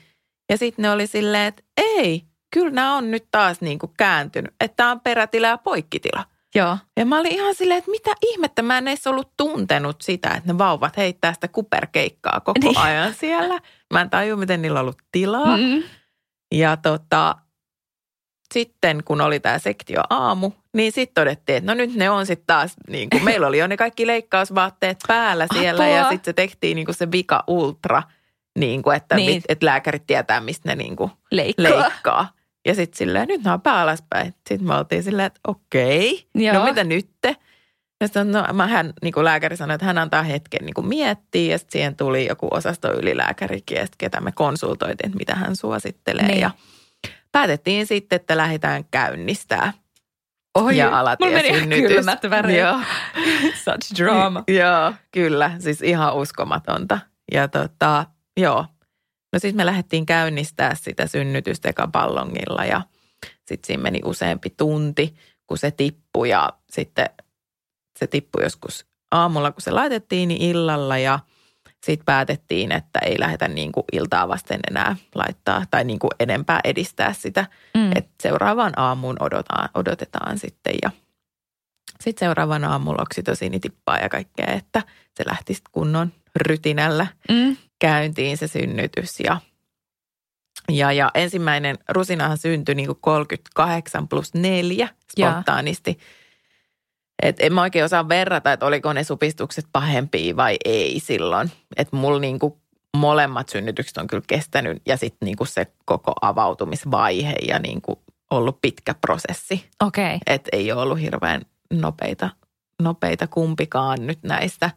[0.51, 4.53] Ja sitten ne oli silleen, että ei, kyllä nämä on nyt taas niin kuin kääntynyt,
[4.59, 6.25] että tämä on perätila ja poikkitila.
[6.55, 6.77] Joo.
[6.97, 10.53] Ja mä olin ihan silleen, että mitä ihmettä, mä en edes ollut tuntenut sitä, että
[10.53, 12.77] ne vauvat heittää sitä kuperkeikkaa koko Niin.
[12.77, 13.59] ajan siellä.
[13.93, 15.57] Mä en tajua, miten niillä on ollut tilaa.
[15.57, 15.83] Mm.
[16.55, 17.35] Ja tota,
[18.53, 22.47] sitten kun oli tämä sektio aamu, niin sitten todettiin, että no nyt ne on sitten
[22.47, 26.09] taas, niin kuin, meillä oli jo ne kaikki leikkausvaatteet päällä siellä ja Apua.
[26.11, 28.03] sitten se tehtiin niin kuin se vika ultra,
[28.59, 29.27] niin kuin, että, Niin.
[29.27, 29.41] niin.
[29.49, 31.79] että lääkärit tietää, mistä ne niin kuin Leikkaa.
[31.81, 32.31] leikkaa.
[32.67, 34.33] Ja sitten silleen, nyt nämä on pää alaspäin.
[34.49, 36.53] Sitten me oltiin silleen, että okei, Joo.
[36.53, 37.09] no mitä nyt?
[38.01, 40.87] Ja sitten no, mä, hän, niin kuin lääkäri sanoi, että hän antaa hetken niin kuin
[40.87, 45.55] miettiä ja sitten siihen tuli joku osastoylilääkärikin, ja sit ketä me konsultoitiin, että mitä hän
[45.55, 46.27] suosittelee.
[46.27, 46.39] Niin.
[46.39, 46.51] Ja
[47.31, 49.73] päätettiin sitten, että lähdetään käynnistää.
[50.55, 52.59] Oi, ja mulla meni kylmät väreet.
[52.59, 52.79] Joo.
[53.63, 54.43] Such drama.
[54.47, 55.51] Joo, kyllä.
[55.59, 56.99] Siis ihan uskomatonta.
[57.31, 58.05] Ja tota,
[58.37, 58.65] joo.
[59.33, 62.81] No sitten me lähdettiin käynnistää sitä synnytystä eka ballongilla ja
[63.47, 65.15] sitten siinä meni useampi tunti,
[65.47, 67.09] kun se tippui ja sitten
[67.99, 71.19] se tippui joskus aamulla, kun se laitettiin, niin illalla ja
[71.85, 76.59] sitten päätettiin, että ei lähdetä niin kuin iltaa vasten enää laittaa tai niin kuin enempää
[76.63, 77.45] edistää sitä
[77.77, 77.91] Mm.
[77.95, 80.91] että seuraavaan aamuun odotetaan, odotetaan sitten ja
[82.01, 84.83] sitten seuraavan aamulla oksitosiini tippaa ja kaikkea, että
[85.17, 87.57] se lähti kunnon rytinällä Mm.
[87.81, 89.37] Käyntiin se synnytys ja,
[90.69, 95.31] ja, ja ensimmäinen rusinahan syntyi niin kuin 38 plus 4 Jaa.
[95.31, 95.99] spontaanisti.
[97.21, 101.51] Et en mä oikein osaa verrata, että oliko ne supistukset pahempia vai ei silloin.
[101.77, 102.53] Että mulla niin kuin
[102.97, 107.99] molemmat synnytykset on kyllä kestänyt ja sitten niin kuin se koko avautumisvaihe ja niin kuin
[108.31, 109.69] ollut pitkä prosessi.
[109.83, 110.05] Okei.
[110.05, 110.19] Okay.
[110.27, 111.41] Että ei ole ollut hirveän
[111.73, 112.29] nopeita,
[112.81, 114.71] nopeita kumpikaan nyt näistä.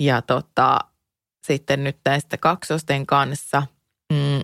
[0.00, 0.78] Ja tota,
[1.46, 3.62] sitten nyt näistä kaksosten kanssa
[4.12, 4.40] mm,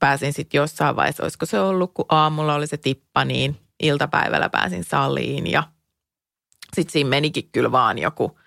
[0.00, 4.84] pääsin sitten jossain vaiheessa, olisiko se ollut, kun aamulla oli se tippa, niin iltapäivällä pääsin
[4.84, 5.62] saliin ja
[6.74, 8.38] sitten siinä menikin kyllä vaan joku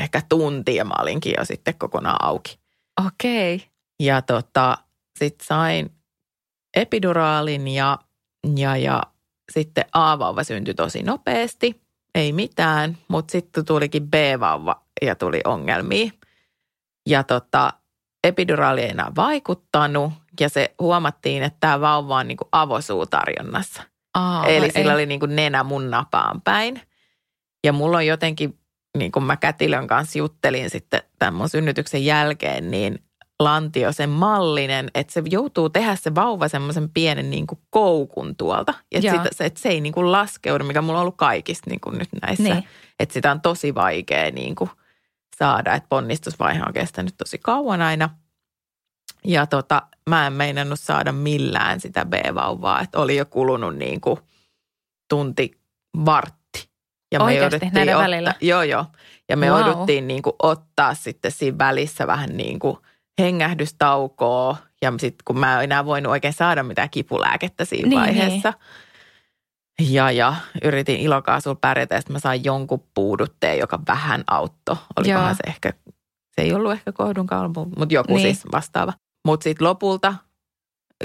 [0.00, 2.58] ehkä tunti ja mä olinkin jo sitten kokonaan auki.
[3.06, 3.54] Okei.
[3.54, 3.66] Okay.
[4.00, 4.78] Ja tota,
[5.18, 5.90] sitten sain
[6.76, 7.98] epiduraalin ja,
[8.56, 9.02] ja, ja
[9.52, 11.82] sitten A-vauva syntyi tosi nopeasti.
[12.14, 16.10] Ei mitään, mutta sitten tulikin B-vauva ja tuli ongelmia.
[17.06, 17.72] Ja tota,
[18.24, 23.82] epiduraali ei enää vaikuttanut ja se huomattiin, että tämä vauva on niinku avosuutarjonnassa.
[24.14, 24.72] Aa, Eli ei.
[24.72, 26.80] sillä oli niinku nenä mun napaan päin.
[27.64, 28.58] Ja mulla on jotenkin,
[28.98, 32.98] niin kuin mä kätilön kanssa juttelin sitten tämän mun synnytyksen jälkeen, niin
[33.40, 38.74] lantio sen mallinen, että se joutuu tehdä se vauva semmoisen pienen niin kuin koukun tuolta.
[38.92, 41.80] Että, sitä, se, että se ei niin kuin laskeudu, mikä mulla on ollut kaikista niin
[41.80, 42.42] kuin nyt näissä.
[42.42, 42.64] Niin.
[43.00, 44.70] Että sitä on tosi vaikea niin kuin
[45.42, 48.10] saada, että ponnistusvaihe on kestänyt tosi kauan aina.
[49.24, 54.18] Ja tota, mä en meinannut saada millään sitä B-vauvaa, että oli jo kulunut niin kuin
[55.08, 55.50] tunti
[56.04, 56.68] vartti.
[57.12, 58.34] Ja me Oikeasti, näiden ottaa, välillä?
[58.40, 58.86] Joo, joo.
[59.28, 59.58] Ja me Wow.
[59.60, 62.76] jouduttiin niin kuin ottaa sitten siinä välissä vähän niin kuin
[63.20, 64.56] hengähdystaukoa.
[64.82, 68.52] Ja sitten kun mä en enää voinut oikein saada mitään kipulääkettä siinä Niin, vaiheessa.
[69.80, 74.76] Ja, ja yritin ilokaasulla pärjätä, sitten mä sain jonkun puudutteen, joka vähän auttoi.
[74.96, 75.34] Olikohan Joo.
[75.34, 75.72] se ehkä,
[76.34, 78.22] se ei ollut ehkä kohdun kalvu, mutta joku Niin.
[78.22, 78.92] siis vastaava.
[79.26, 80.14] Mutta sitten lopulta,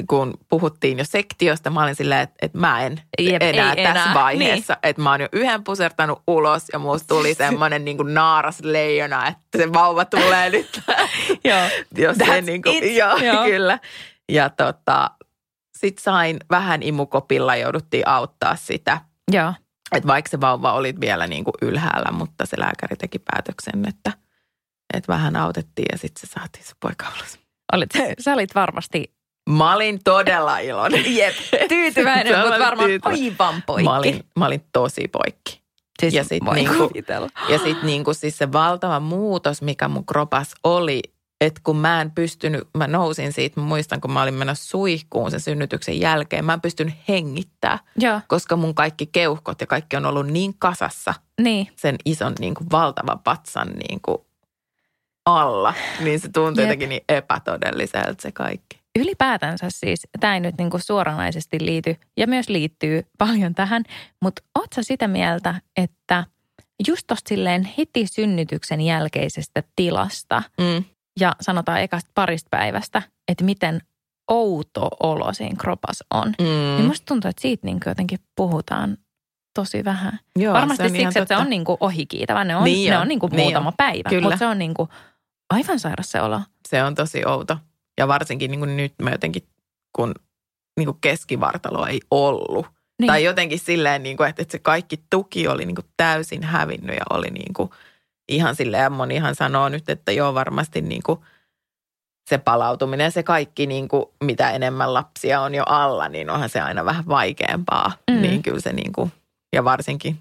[0.09, 4.01] kun puhuttiin jo sektiosta, mä olin silleen, että, että mä en Jep, enää ei tässä
[4.03, 4.13] enää.
[4.13, 4.73] vaiheessa.
[4.73, 4.79] Niin.
[4.89, 9.27] Että mä oon jo yhden pusertanut ulos ja musta tuli semmoinen niin kuin naaras leijona,
[9.27, 10.81] että se vauva tulee nyt.
[11.43, 11.59] Joo.
[12.07, 13.43] Jos se niin kuin, joo, Joo.
[13.43, 13.79] kyllä.
[14.31, 15.11] Ja tota,
[15.77, 19.01] sit sain vähän imukopilla, jouduttiin auttaa sitä.
[19.31, 19.53] Joo.
[19.91, 24.11] Että vaikka se vauva oli vielä niin kuin ylhäällä, mutta se lääkäri teki päätöksen, että,
[24.93, 27.39] että vähän autettiin ja sitten se saatiin se poika ulos.
[27.73, 29.17] Olit, sä olit varmasti
[29.49, 31.15] Mä olin todella iloinen.
[31.17, 31.35] Jep,
[31.69, 33.35] tyytyväinen, mutta varmaan tyytyväinen.
[33.39, 33.83] aivan poikki.
[33.89, 35.61] Mä olin, mä olin tosi poikki.
[35.99, 36.91] siis ja sit voin niinku-.
[37.49, 41.01] Ja sitten niinku siis se valtava muutos, mikä mun kropas oli,
[41.41, 45.31] että kun mä en pystynyt, mä nousin siitä, mä muistan kun mä olin menossa suihkuun
[45.31, 50.05] sen synnytyksen jälkeen, mä en pystynyt hengittää, Joo, koska mun kaikki keuhkot ja kaikki on
[50.05, 51.67] ollut niin kasassa niin.
[51.75, 54.17] sen ison niin kuin valtavan patsan niin kuin
[55.25, 56.67] alla, niin se tuntui Jep.
[56.67, 58.79] jotenkin niin epätodelliselta se kaikki.
[58.99, 63.83] Ylipäätänsä siis, tämä ei nyt niinku suoranaisesti liity ja myös liittyy paljon tähän,
[64.21, 66.23] mutta oot sä sitä mieltä, että
[66.87, 70.83] just tosta silleen heti synnytyksen jälkeisestä tilasta Mm.
[71.19, 73.81] Ja sanotaan ekasta parista päivästä, että miten
[74.27, 76.27] outo olo siinä kropas on.
[76.39, 76.45] Mm.
[76.45, 78.97] Niin musta tuntuu, että siitä niinku jotenkin puhutaan
[79.55, 80.19] tosi vähän.
[80.35, 81.37] Joo, Varmasti se siksi, että se totta.
[81.37, 82.43] on niinku ohikiitävä.
[82.43, 83.73] Ne on, Niin ne on, niinku niin muutama on.
[83.77, 84.21] päivä, Kyllä.
[84.21, 84.89] mutta se on niinku
[85.49, 86.41] aivan sairas se olo.
[86.67, 87.57] Se on tosi outo.
[87.97, 89.43] Ja varsinkin niin kuin nyt mä jotenkin,
[89.95, 90.15] kun
[90.77, 92.65] niin kuin keskivartalo ei ollut.
[92.65, 92.77] Niin.
[92.99, 93.07] Niin.
[93.07, 96.95] Tai jotenkin silleen, niin kuin, että, että se kaikki tuki oli niin kuin täysin hävinnyt
[96.95, 97.69] ja oli niin kuin
[98.27, 101.19] ihan silleen, monihan sanoo nyt, että joo varmasti niin kuin
[102.29, 106.49] se palautuminen ja se kaikki, niin kuin, mitä enemmän lapsia on jo alla, niin onhan
[106.49, 107.91] se aina vähän vaikeampaa.
[108.11, 108.21] Mm.
[108.21, 109.11] Niin kyllä se niin kuin,
[109.53, 110.19] ja varsinkin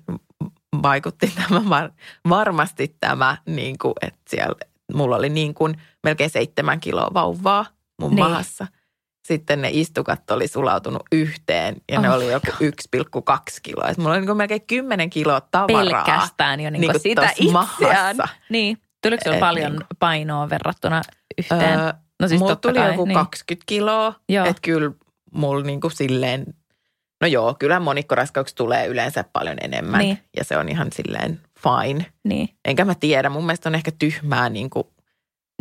[0.82, 1.90] vaikutti tämä var,
[2.28, 4.54] varmasti tämä, niin kuin, että siellä,
[4.94, 7.66] mulla oli niin kuin melkein seitsemän kiloa vauvaa
[8.00, 8.18] mun niin.
[8.18, 8.66] mahassa.
[9.26, 13.88] Sitten ne istukat oli sulautunut yhteen ja ne Oh oli joku 1,2 kiloa.
[13.88, 16.04] Et mulla oli niin kuin melkein 10 kiloa tavaraa.
[16.04, 17.52] Pelkästään jo niinku niinku sitä itseään.
[17.52, 18.28] mahassa.
[18.50, 18.78] Niin.
[19.02, 19.86] Tuliko sinulla Et paljon niinku.
[19.98, 21.02] painoa verrattuna
[21.38, 21.78] yhteen?
[21.78, 23.14] Öö, no siis mulla tuli kai, joku niin.
[23.14, 24.14] 20 kiloa.
[24.28, 24.90] Että kyllä
[25.34, 26.54] mulla niinku silleen,
[27.20, 30.00] no joo, kyllä monikkoraskauksessa tulee yleensä paljon enemmän.
[30.00, 30.18] Niin.
[30.36, 32.06] Ja se on ihan silleen fine.
[32.24, 32.48] Niin.
[32.64, 34.92] Enkä mä tiedä, mun mielestä on ehkä tyhmää niinku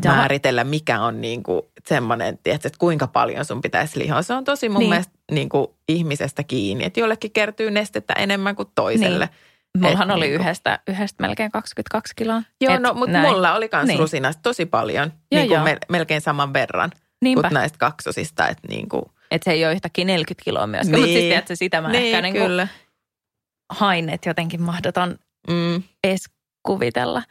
[0.03, 0.15] Joo.
[0.15, 4.21] määritellä, mikä on niinku semmoinen, tiedätkö, että kuinka paljon sun pitäisi lihoa.
[4.21, 4.79] Se on tosi mun Niin.
[4.79, 4.89] niin.
[4.89, 9.29] mielestä niinku ihmisestä kiinni, että jollekin kertyy nestettä enemmän kuin toiselle.
[9.77, 12.41] Mullahan Et oli niinku- yhdestä, yhdestä melkein 22 kiloa.
[12.61, 13.29] Joo, Et no, mutta näin.
[13.29, 13.87] mulla oli myös Niin.
[13.87, 13.99] niin.
[13.99, 15.65] rusinasta tosi paljon, Joo, niin kuin joo.
[15.65, 18.47] mel- melkein saman verran Niinpä, kuin näistä kaksosista.
[18.47, 20.91] Että niin kuin, että se ei ole yhtäkkiä 40 kiloa myöskään.
[20.91, 20.99] Niin.
[20.99, 21.29] Mutta siis Niin.
[21.29, 22.67] tiedätkö, sitä mä niin, ehkä niin kyllä.
[23.73, 25.17] hain, että jotenkin mahdoton
[25.49, 26.25] Mm, edes
[26.65, 27.23] kuvitella.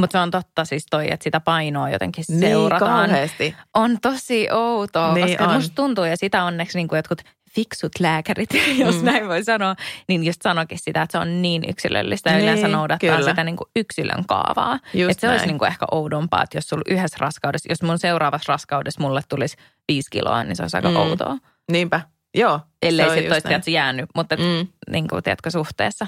[0.00, 3.08] Mutta se on totta siis toi, että sitä painoa jotenkin Niin seurataan.
[3.10, 3.54] kauheasti.
[3.74, 5.54] On tosi outoa, Niin koska on.
[5.54, 7.22] musta tuntuu, ja sitä onneksi niin kuin jotkut
[7.54, 8.48] fiksut lääkärit,
[8.84, 9.04] jos Mm.
[9.04, 9.76] näin voi sanoa,
[10.08, 13.30] niin just sanokin sitä, että se on niin yksilöllistä ja Niin, yleensä noudattaa kyllä.
[13.30, 14.78] sitä niin kuin yksilön kaavaa.
[14.94, 17.98] Just Että se olisi niin kuin ehkä oudompaa, että jos sulla yhdessä raskaudessa, jos mun
[17.98, 19.56] seuraavassa raskaudessa mulle tulisi
[19.88, 20.96] viisi kiloa, niin se olisi aika Mm.
[20.96, 21.36] outoa.
[21.72, 22.00] Niinpä,
[22.34, 22.60] joo.
[22.82, 24.36] Ellei sitten olisi jäänyt, mutta.
[24.36, 24.66] Mm.
[24.90, 26.06] niin kuin, tiedätkö, suhteessa.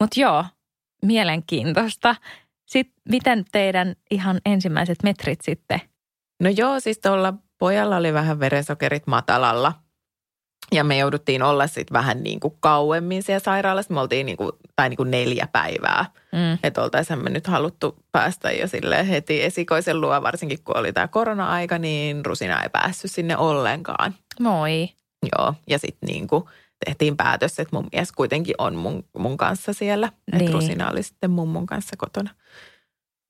[0.00, 0.44] Mutta joo,
[1.06, 2.16] mielenkiintoista.
[2.66, 5.80] Sitten miten teidän ihan ensimmäiset metrit sitten?
[6.40, 9.72] No joo, siis tuolla pojalla oli vähän verensokerit matalalla.
[10.72, 13.94] Ja me jouduttiin olla sitten vähän niin kuin kauemmin siellä sairaalassa.
[13.94, 16.04] Me oltiin niin kuin, tai niin kuin neljä päivää.
[16.32, 16.58] Mm.
[16.62, 21.08] Että oltaisiin me nyt haluttu päästä jo sille heti esikoisen luo, varsinkin kun oli tämä
[21.08, 24.14] korona-aika, niin Rusina ei päässyt sinne ollenkaan.
[24.40, 24.88] Moi.
[25.36, 26.44] Joo, ja sitten niin kuin
[26.84, 30.06] tehtiin päätös, että mun mies kuitenkin on mun, mun kanssa siellä.
[30.06, 30.52] Että Niin.
[30.52, 32.30] Rusina oli sitten mummun kanssa kotona.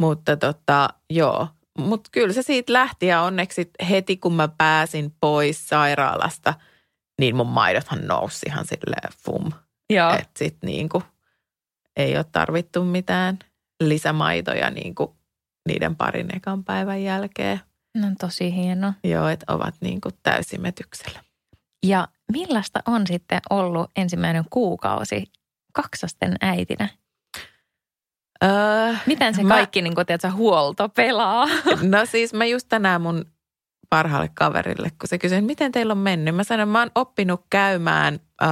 [0.00, 5.14] Mutta tota, joo, mutta kyllä se siitä lähti ja onneksi sit heti kun mä pääsin
[5.20, 6.54] pois sairaalasta,
[7.20, 9.52] niin mun maidothan nousi ihan silleen fum.
[10.14, 11.04] Että sitten niin kuin
[11.96, 13.38] ei ole tarvittu mitään
[13.82, 15.10] lisämaitoja niin kuin
[15.68, 17.60] niiden parin ekan päivän jälkeen.
[17.96, 18.92] No tosi hieno.
[19.04, 21.20] Joo, että ovat niin kuin täysimetyksellä.
[21.86, 25.24] Ja millaista on sitten ollut ensimmäinen kuukausi
[25.72, 26.88] kaksosten äitinä?
[28.44, 31.46] Öö, Miten se Mä- kaikki niin kun, tiedätkö, huolto pelaa?
[31.92, 33.24] no siis mä just tänään mun
[33.90, 36.34] parhaalle kaverille, kun se kysyi, miten teillä on mennyt.
[36.36, 38.48] Mä sanoin, mä oon oppinut käymään äh,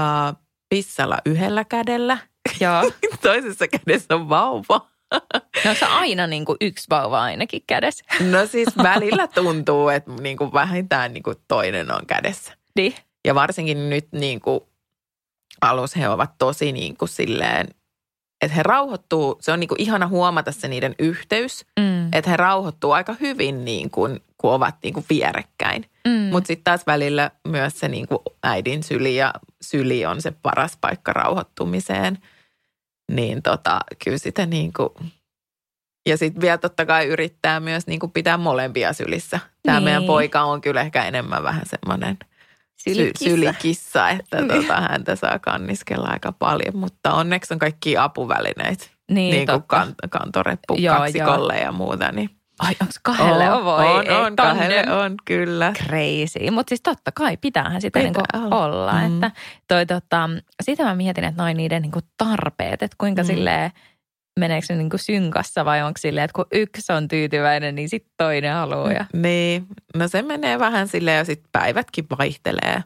[0.69, 2.19] pissalla yhdellä kädellä.
[2.61, 2.91] Joo.
[3.23, 4.91] Toisessa kädessä on vauva.
[5.65, 8.05] No se aina niin kuin yksi vauva ainakin kädessä.
[8.31, 12.53] No siis välillä tuntuu, että niin kuin vähintään niin kuin toinen on kädessä.
[12.77, 12.95] Niin.
[13.27, 14.61] Ja varsinkin nyt niin kuin
[15.61, 17.69] alussa he ovat tosi niin kuin silleen,
[18.41, 22.09] että he rauhoittuu, se on niin kuin ihana huomata se niiden yhteys, Mm.
[22.13, 25.91] että he rauhoittuu aika hyvin niin kuin, kun ovat niin kuin vierekkäin.
[26.09, 26.13] Mm.
[26.33, 30.79] Mutta sitten taas välillä myös se niin kuin äidin syli ja syli on se paras
[30.81, 32.19] paikka rauhoittumiseen.
[33.13, 34.89] Niin tota, kyllä sitä niin kuin,
[36.09, 39.41] ja sitten vielä totta kai yrittää myös niin kuin pitää molempia sylissä.
[39.63, 39.85] Tämä Niin.
[39.85, 42.19] meidän poika on kyllä ehkä enemmän vähän semmoinen
[42.89, 43.25] Sylikissa.
[43.31, 44.49] sylikissa, että Niin.
[44.49, 46.77] tota, häntä saa kanniskella aika paljon.
[46.77, 49.77] Mutta onneksi on kaikki apuvälineitä, Niin, niin, kuin totta.
[49.77, 52.13] kan, kantoreppu Joo, kaksikolle ja muuta.
[52.13, 53.51] Niin Ai, onko kahdelle?
[53.53, 55.73] on, voi, on, ei, on kahdelle on, kyllä.
[55.73, 56.51] crazy.
[56.51, 58.65] Mutta siis totta kai pitäähän sitä Pitää niinku olla.
[58.67, 58.93] olla.
[58.93, 59.07] Mm.
[59.23, 59.31] Että
[59.69, 60.31] toi, tota,
[60.63, 63.27] sitä mä mietin, että noin niiden niinku tarpeet, että kuinka mm.
[63.27, 63.71] silleen,
[64.41, 68.55] meneekö se niinku synkassa vai onko silleen, että kun yksi on tyytyväinen, niin sitten toinen
[68.55, 68.93] haluaa.
[68.93, 69.05] Ja...
[69.13, 69.67] Niin,
[69.97, 72.83] no se menee vähän silleen ja sitten päivätkin vaihtelee.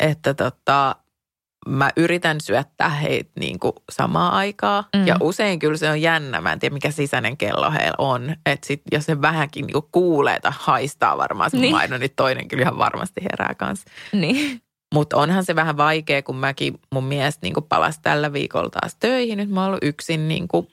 [0.00, 0.96] Että tota,
[1.68, 4.84] mä yritän syöttää heitä niin kuin samaa aikaa.
[4.96, 5.06] Mm.
[5.06, 8.36] Ja usein kyllä se on jännä, mä en tiedä mikä sisäinen kello heillä on.
[8.46, 11.62] Että sit, jos se vähänkin niin kuin kuulee tai haistaa varmaan se Niin.
[11.62, 11.74] niin.
[11.74, 13.90] maidon, niin toinen kyllä ihan varmasti herää kanssa.
[14.12, 14.60] Niin.
[14.94, 19.38] Mutta onhan se vähän vaikea, kun mäkin mun mies niin palasi tällä viikolla taas töihin.
[19.38, 20.68] Nyt mä oon ollut yksin niin kuin,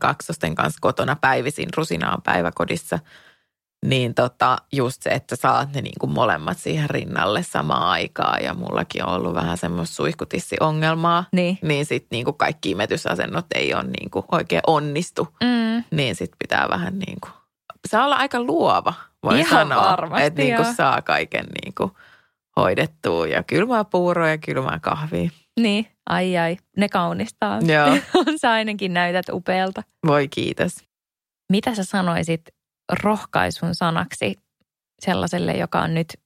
[0.00, 1.68] kaksosten kanssa kotona päivisin.
[1.76, 2.98] Rusina on päiväkodissa.
[3.86, 8.44] Niin tota, just se, että saat ne niin kuin molemmat siihen rinnalle samaan aikaan.
[8.44, 11.24] Ja mullakin on ollut vähän semmoista suihkutissiongelmaa.
[11.32, 11.58] Niin.
[11.62, 15.28] Niin sitten niin kuin kaikki imetysasennot ei ole niin kuin oikein onnistu.
[15.44, 15.84] Mm.
[15.90, 17.32] Niin sitten pitää vähän niin kuin,
[17.88, 19.84] saa olla aika luova, voi Ihan sanoa.
[19.90, 21.92] varmasti, että niin kuin saa kaiken niin kuin
[22.56, 25.30] hoidettua ja kylmää puuroa ja kylmää kahvia.
[25.60, 27.58] Niin, ai ai, ne kaunistaa.
[27.60, 27.96] Joo,
[28.40, 29.82] Sä ainakin näytät upealta.
[30.06, 30.76] voi kiitos.
[31.52, 32.42] Mitä sä sanoisit
[33.02, 34.36] rohkaisun sanaksi
[35.00, 36.20] sellaiselle, joka on nyt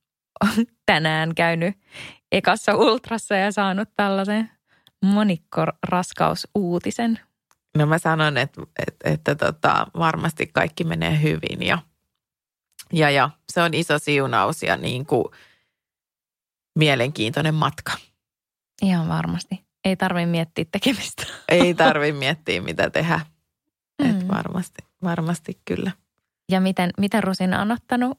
[0.86, 1.74] tänään käynyt
[2.32, 4.50] ekassa ultrassa ja saanut tällaisen
[5.04, 7.18] monikkoraskausuutisen?
[7.78, 11.78] No mä sanon, että, että, että tota, varmasti kaikki menee hyvin ja,
[12.92, 15.24] ja, ja se on iso siunaus ja niin kuin
[16.76, 17.92] mielenkiintoinen matka.
[18.82, 19.66] Ihan varmasti.
[19.84, 21.22] Ei tarvitse miettiä tekemistä.
[21.48, 23.20] Ei tarvi miettiä, mitä tehdä.
[24.02, 24.10] Mm.
[24.10, 25.90] Et varmasti, varmasti kyllä.
[26.52, 28.18] Ja miten, miten Rusina on ottanut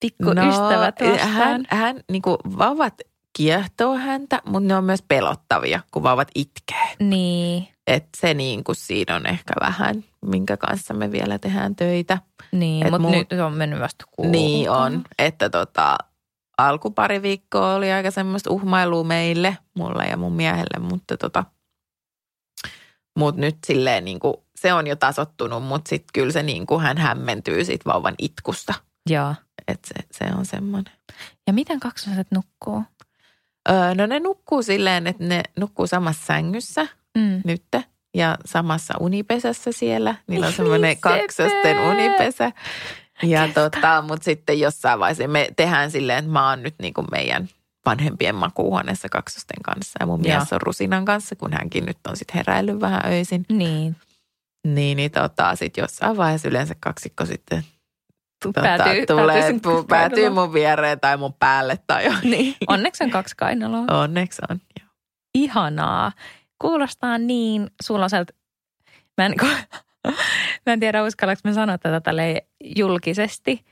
[0.00, 1.34] pikkuystävät vastaan?
[1.34, 2.94] No, hän, hän niin kuin vauvat
[3.36, 6.94] kiehtoo häntä, mutta ne on myös pelottavia, kun vauvat itkee.
[7.00, 12.18] Niin, Et se niin kuin siinä on ehkä vähän, minkä kanssa me vielä tehdään töitä.
[12.52, 14.30] niin mutta muu- nyt on mennyt vasta kuukausi.
[14.38, 15.98] Niin on, että tota,
[16.58, 21.44] alku pari viikkoa oli aika semmoista uhmailua meille, mulle ja mun miehelle, mutta tota,
[23.18, 26.80] mut nyt silleen niin kuin, se on jo tasottunut, mutta sitten kyllä se niin kuin
[26.80, 28.74] hän hämmentyy siitä vauvan itkusta.
[29.10, 29.34] Joo.
[29.68, 30.92] Että se, se on semmoinen.
[31.46, 32.82] Ja miten kaksoset nukkuu?
[33.70, 36.86] Öö, no ne nukkuu silleen, että ne nukkuu samassa sängyssä
[37.18, 37.40] Mm.
[37.44, 37.64] nyt
[38.14, 40.14] ja samassa unipesässä siellä.
[40.26, 42.52] Niillä on semmoinen kaksosten unipesä.
[43.22, 47.06] Ja tota, mutta sitten jossain vaiheessa me tehdään silleen, että mä oon nyt niin kuin
[47.10, 47.48] meidän
[47.86, 49.96] vanhempien makuuhuoneessa kaksosten kanssa.
[50.00, 53.46] Ja mun mies on Rusinan kanssa, kun hänkin nyt on sitten heräillyt vähän öisin.
[53.48, 53.96] Niin.
[54.66, 57.64] Niin, niin tota, sitten jossain vaiheessa yleensä kaksikko sitten
[58.44, 62.12] tota, Päätyy- tulee, päätyy päätyy, sun päätyy mun viereen tai mun päälle tai jo.
[62.22, 62.54] niin.
[62.66, 64.02] Onneksi on kaksi kainaloa.
[64.02, 64.60] Onneksi on.
[64.80, 64.88] Joo.
[65.34, 66.12] Ihanaa.
[66.58, 68.32] Kuulostaa niin suloiselta.
[69.18, 69.34] Mä en,
[70.66, 72.42] mä en tiedä, uskallanko mä sanoa tätä tälleen
[72.76, 73.64] julkisesti.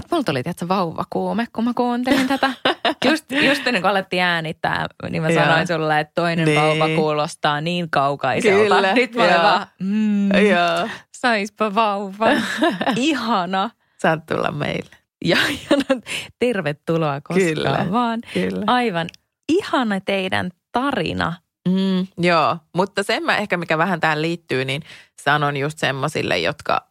[0.00, 2.50] Mutta mulla tuli tietysti vauvakuume, kun mä kuuntelin tätä.
[3.04, 5.44] Just, just ennen kuin alettiin äänittää, niin mä Joo.
[5.44, 6.60] sanoin sulle, että toinen Niin.
[6.60, 8.62] vauva kuulostaa niin kaukaiselta.
[8.74, 9.42] Kyllä, Nyt mä olen joo.
[9.42, 10.88] vaan, mm, Joo.
[11.16, 12.26] saispa vauva.
[12.96, 13.70] Ihana.
[13.98, 14.96] Saat tulla meille.
[15.24, 15.36] Ja,
[15.70, 16.00] ja no,
[16.38, 17.86] tervetuloa koskaan Kyllä.
[17.90, 18.20] vaan.
[18.34, 18.64] Kyllä.
[18.66, 19.06] Aivan
[19.48, 21.32] ihana teidän tarina.
[21.68, 24.82] Mm, joo, mutta sen mä ehkä, mikä vähän tähän liittyy, niin
[25.22, 26.86] sanon just semmoisille, jotka,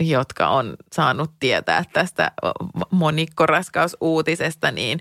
[0.00, 2.30] jotka on saanut tietää tästä
[2.90, 5.00] monikkoraskausuutisesta, niin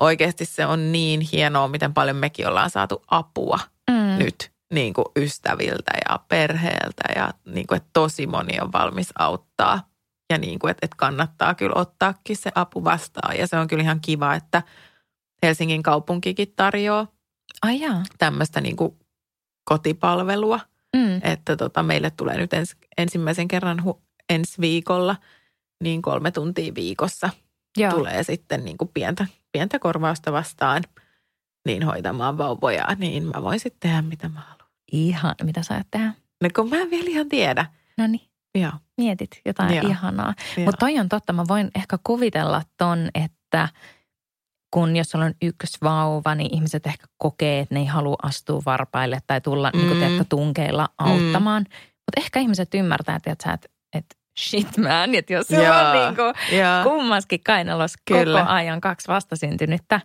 [0.00, 3.58] oikeasti se on niin hienoa, miten paljon mekin ollaan saatu apua
[3.90, 4.18] Mm.
[4.18, 9.88] nyt niin kuin ystäviltä ja perheeltä ja niin kuin, että tosi moni on valmis auttaa.
[10.32, 13.38] Ja niin kuin, että, että kannattaa kyllä ottaakin se apu vastaan.
[13.38, 14.62] Ja se on kyllä ihan kiva, että
[15.42, 17.06] Helsingin kaupunkikin tarjoaa
[17.62, 18.02] Ai jaa.
[18.18, 18.96] tämmöistä niin kuin
[19.64, 20.60] kotipalvelua,
[20.96, 21.20] Mm.
[21.22, 25.16] että tota, meille tulee nyt ens, ensimmäisen kerran hu, ensi viikolla
[25.82, 27.30] niin kolme tuntia viikossa
[27.76, 27.90] Joo.
[27.92, 30.82] tulee sitten niin kuin pientä, pientä korvausta vastaan
[31.66, 34.68] niin hoitamaan vauvoja, niin mä voin sitten tehdä mitä mä haluan.
[34.92, 36.12] Ihan, mitä sä ajat tehdä?
[36.42, 37.66] No kun mä en vielä ihan tiedä.
[37.98, 38.72] No niin, Joo.
[38.96, 39.88] mietit jotain Joo.
[39.88, 40.34] ihanaa.
[40.64, 43.68] Mutta toi on totta, mä voin ehkä kuvitella ton, että
[44.70, 49.18] kun jos on yksi vauva, niin ihmiset ehkä kokee, että ne ei halua astua varpaille
[49.26, 49.78] tai tulla mm.
[49.78, 51.62] niin kuin, teetkö, tunkeilla auttamaan.
[51.62, 51.76] Mm.
[51.76, 56.34] Mutta ehkä ihmiset ymmärtää, että, että, että shit man, että jos sulla on niin kuin
[56.82, 58.40] kummaskin kainalossa Kyllä.
[58.40, 60.00] koko ajan kaksi vastasyntynyttä,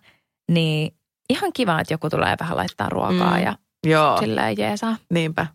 [0.51, 0.95] niin
[1.29, 3.43] ihan kiva, että joku tulee vähän laittaa ruokaa mm.
[3.43, 3.55] ja
[3.87, 4.17] Joo.
[4.17, 4.97] silleen jeesaa.
[5.09, 5.47] Niinpä.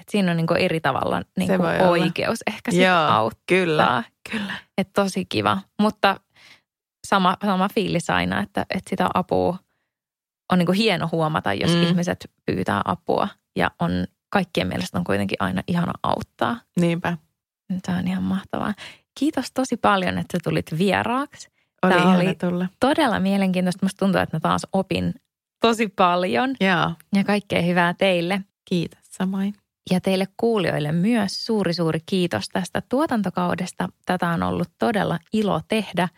[0.00, 2.54] Et siinä on niinku eri tavalla niinku oikeus olla.
[2.54, 3.42] ehkä sitten auttaa.
[3.46, 4.52] Kyllä, kyllä.
[4.78, 5.58] Et tosi kiva.
[5.80, 6.20] Mutta
[7.12, 9.58] sama, sama fiilis aina, että, että sitä apua
[10.52, 11.82] on niinku hieno huomata, jos mm.
[11.82, 13.28] ihmiset pyytää apua.
[13.56, 13.90] Ja on
[14.28, 16.60] kaikkien mielestä on kuitenkin aina ihana auttaa.
[16.80, 17.16] Niinpä.
[17.82, 18.74] Tämä on ihan mahtavaa.
[19.18, 21.48] Kiitos tosi paljon, että tulit vieraaksi.
[21.82, 22.68] Oli Tämä oli tulla.
[22.80, 23.86] todella mielenkiintoista.
[23.86, 25.14] Musta tuntuu, että mä taas opin
[25.60, 26.54] tosi paljon.
[26.60, 26.92] Joo.
[27.14, 28.40] Ja kaikkea hyvää teille.
[28.64, 29.54] Kiitos samoin.
[29.90, 33.88] Ja teille kuulijoille myös suuri suuri kiitos tästä tuotantokaudesta.
[34.06, 36.08] Tätä on ollut todella ilo tehdä,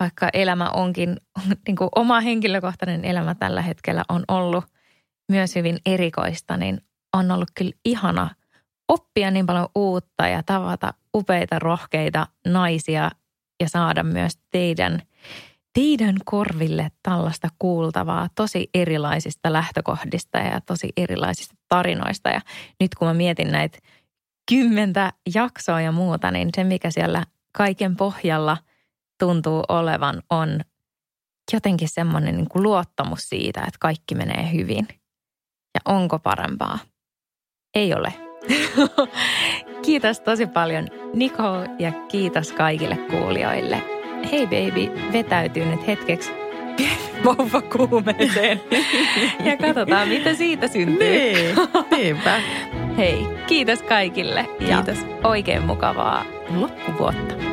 [0.00, 1.16] vaikka elämä onkin,
[1.66, 4.64] niin kuin oma henkilökohtainen elämä tällä hetkellä on ollut
[5.28, 6.80] myös hyvin erikoista, niin
[7.16, 8.30] on ollut kyllä ihana
[8.88, 13.10] oppia niin paljon uutta ja tavata upeita, rohkeita naisia
[13.60, 15.02] ja saada myös teidän,
[15.72, 22.30] teidän korville tällaista kuultavaa tosi erilaisista lähtökohdista ja tosi erilaisista tarinoista.
[22.30, 22.40] Ja
[22.80, 23.78] nyt kun mä mietin näitä
[24.50, 28.56] kymmentä jaksoa ja muuta, niin se mikä siellä kaiken pohjalla
[29.24, 30.60] tuntuu olevan on
[31.52, 34.88] jotenkin semmoinen niin kuin luottamus siitä, että kaikki menee hyvin.
[35.74, 36.78] Ja onko parempaa?
[37.74, 38.14] Ei ole.
[39.84, 43.82] kiitos tosi paljon Niko ja kiitos kaikille kuulijoille.
[44.32, 46.30] Hei baby, vetäytyy nyt hetkeksi
[47.76, 48.60] kuumeeseen
[49.44, 51.08] ja katsotaan mitä siitä syntyy.
[51.10, 51.56] Niin,
[51.90, 52.40] niinpä.
[52.98, 55.02] Hei, kiitos kaikille kiitos.
[55.02, 56.24] ja oikein mukavaa
[56.56, 57.43] loppuvuotta.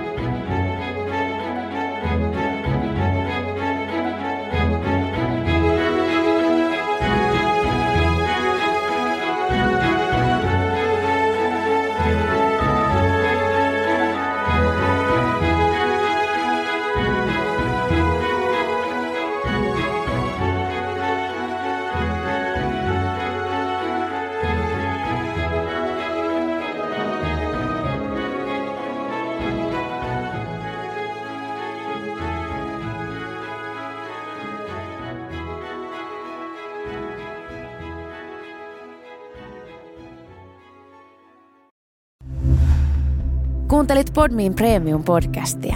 [43.92, 45.76] Kuuntelit Podmin Premium-podcastia.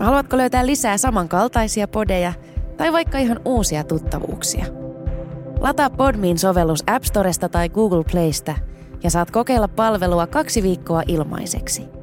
[0.00, 2.32] Haluatko löytää lisää samankaltaisia podeja
[2.76, 4.64] tai vaikka ihan uusia tuttavuuksia?
[5.60, 8.54] Lataa Podmin sovellus App Storesta tai Google Playsta
[9.02, 11.82] ja saat kokeilla palvelua kaksi viikkoa ilmaiseksi–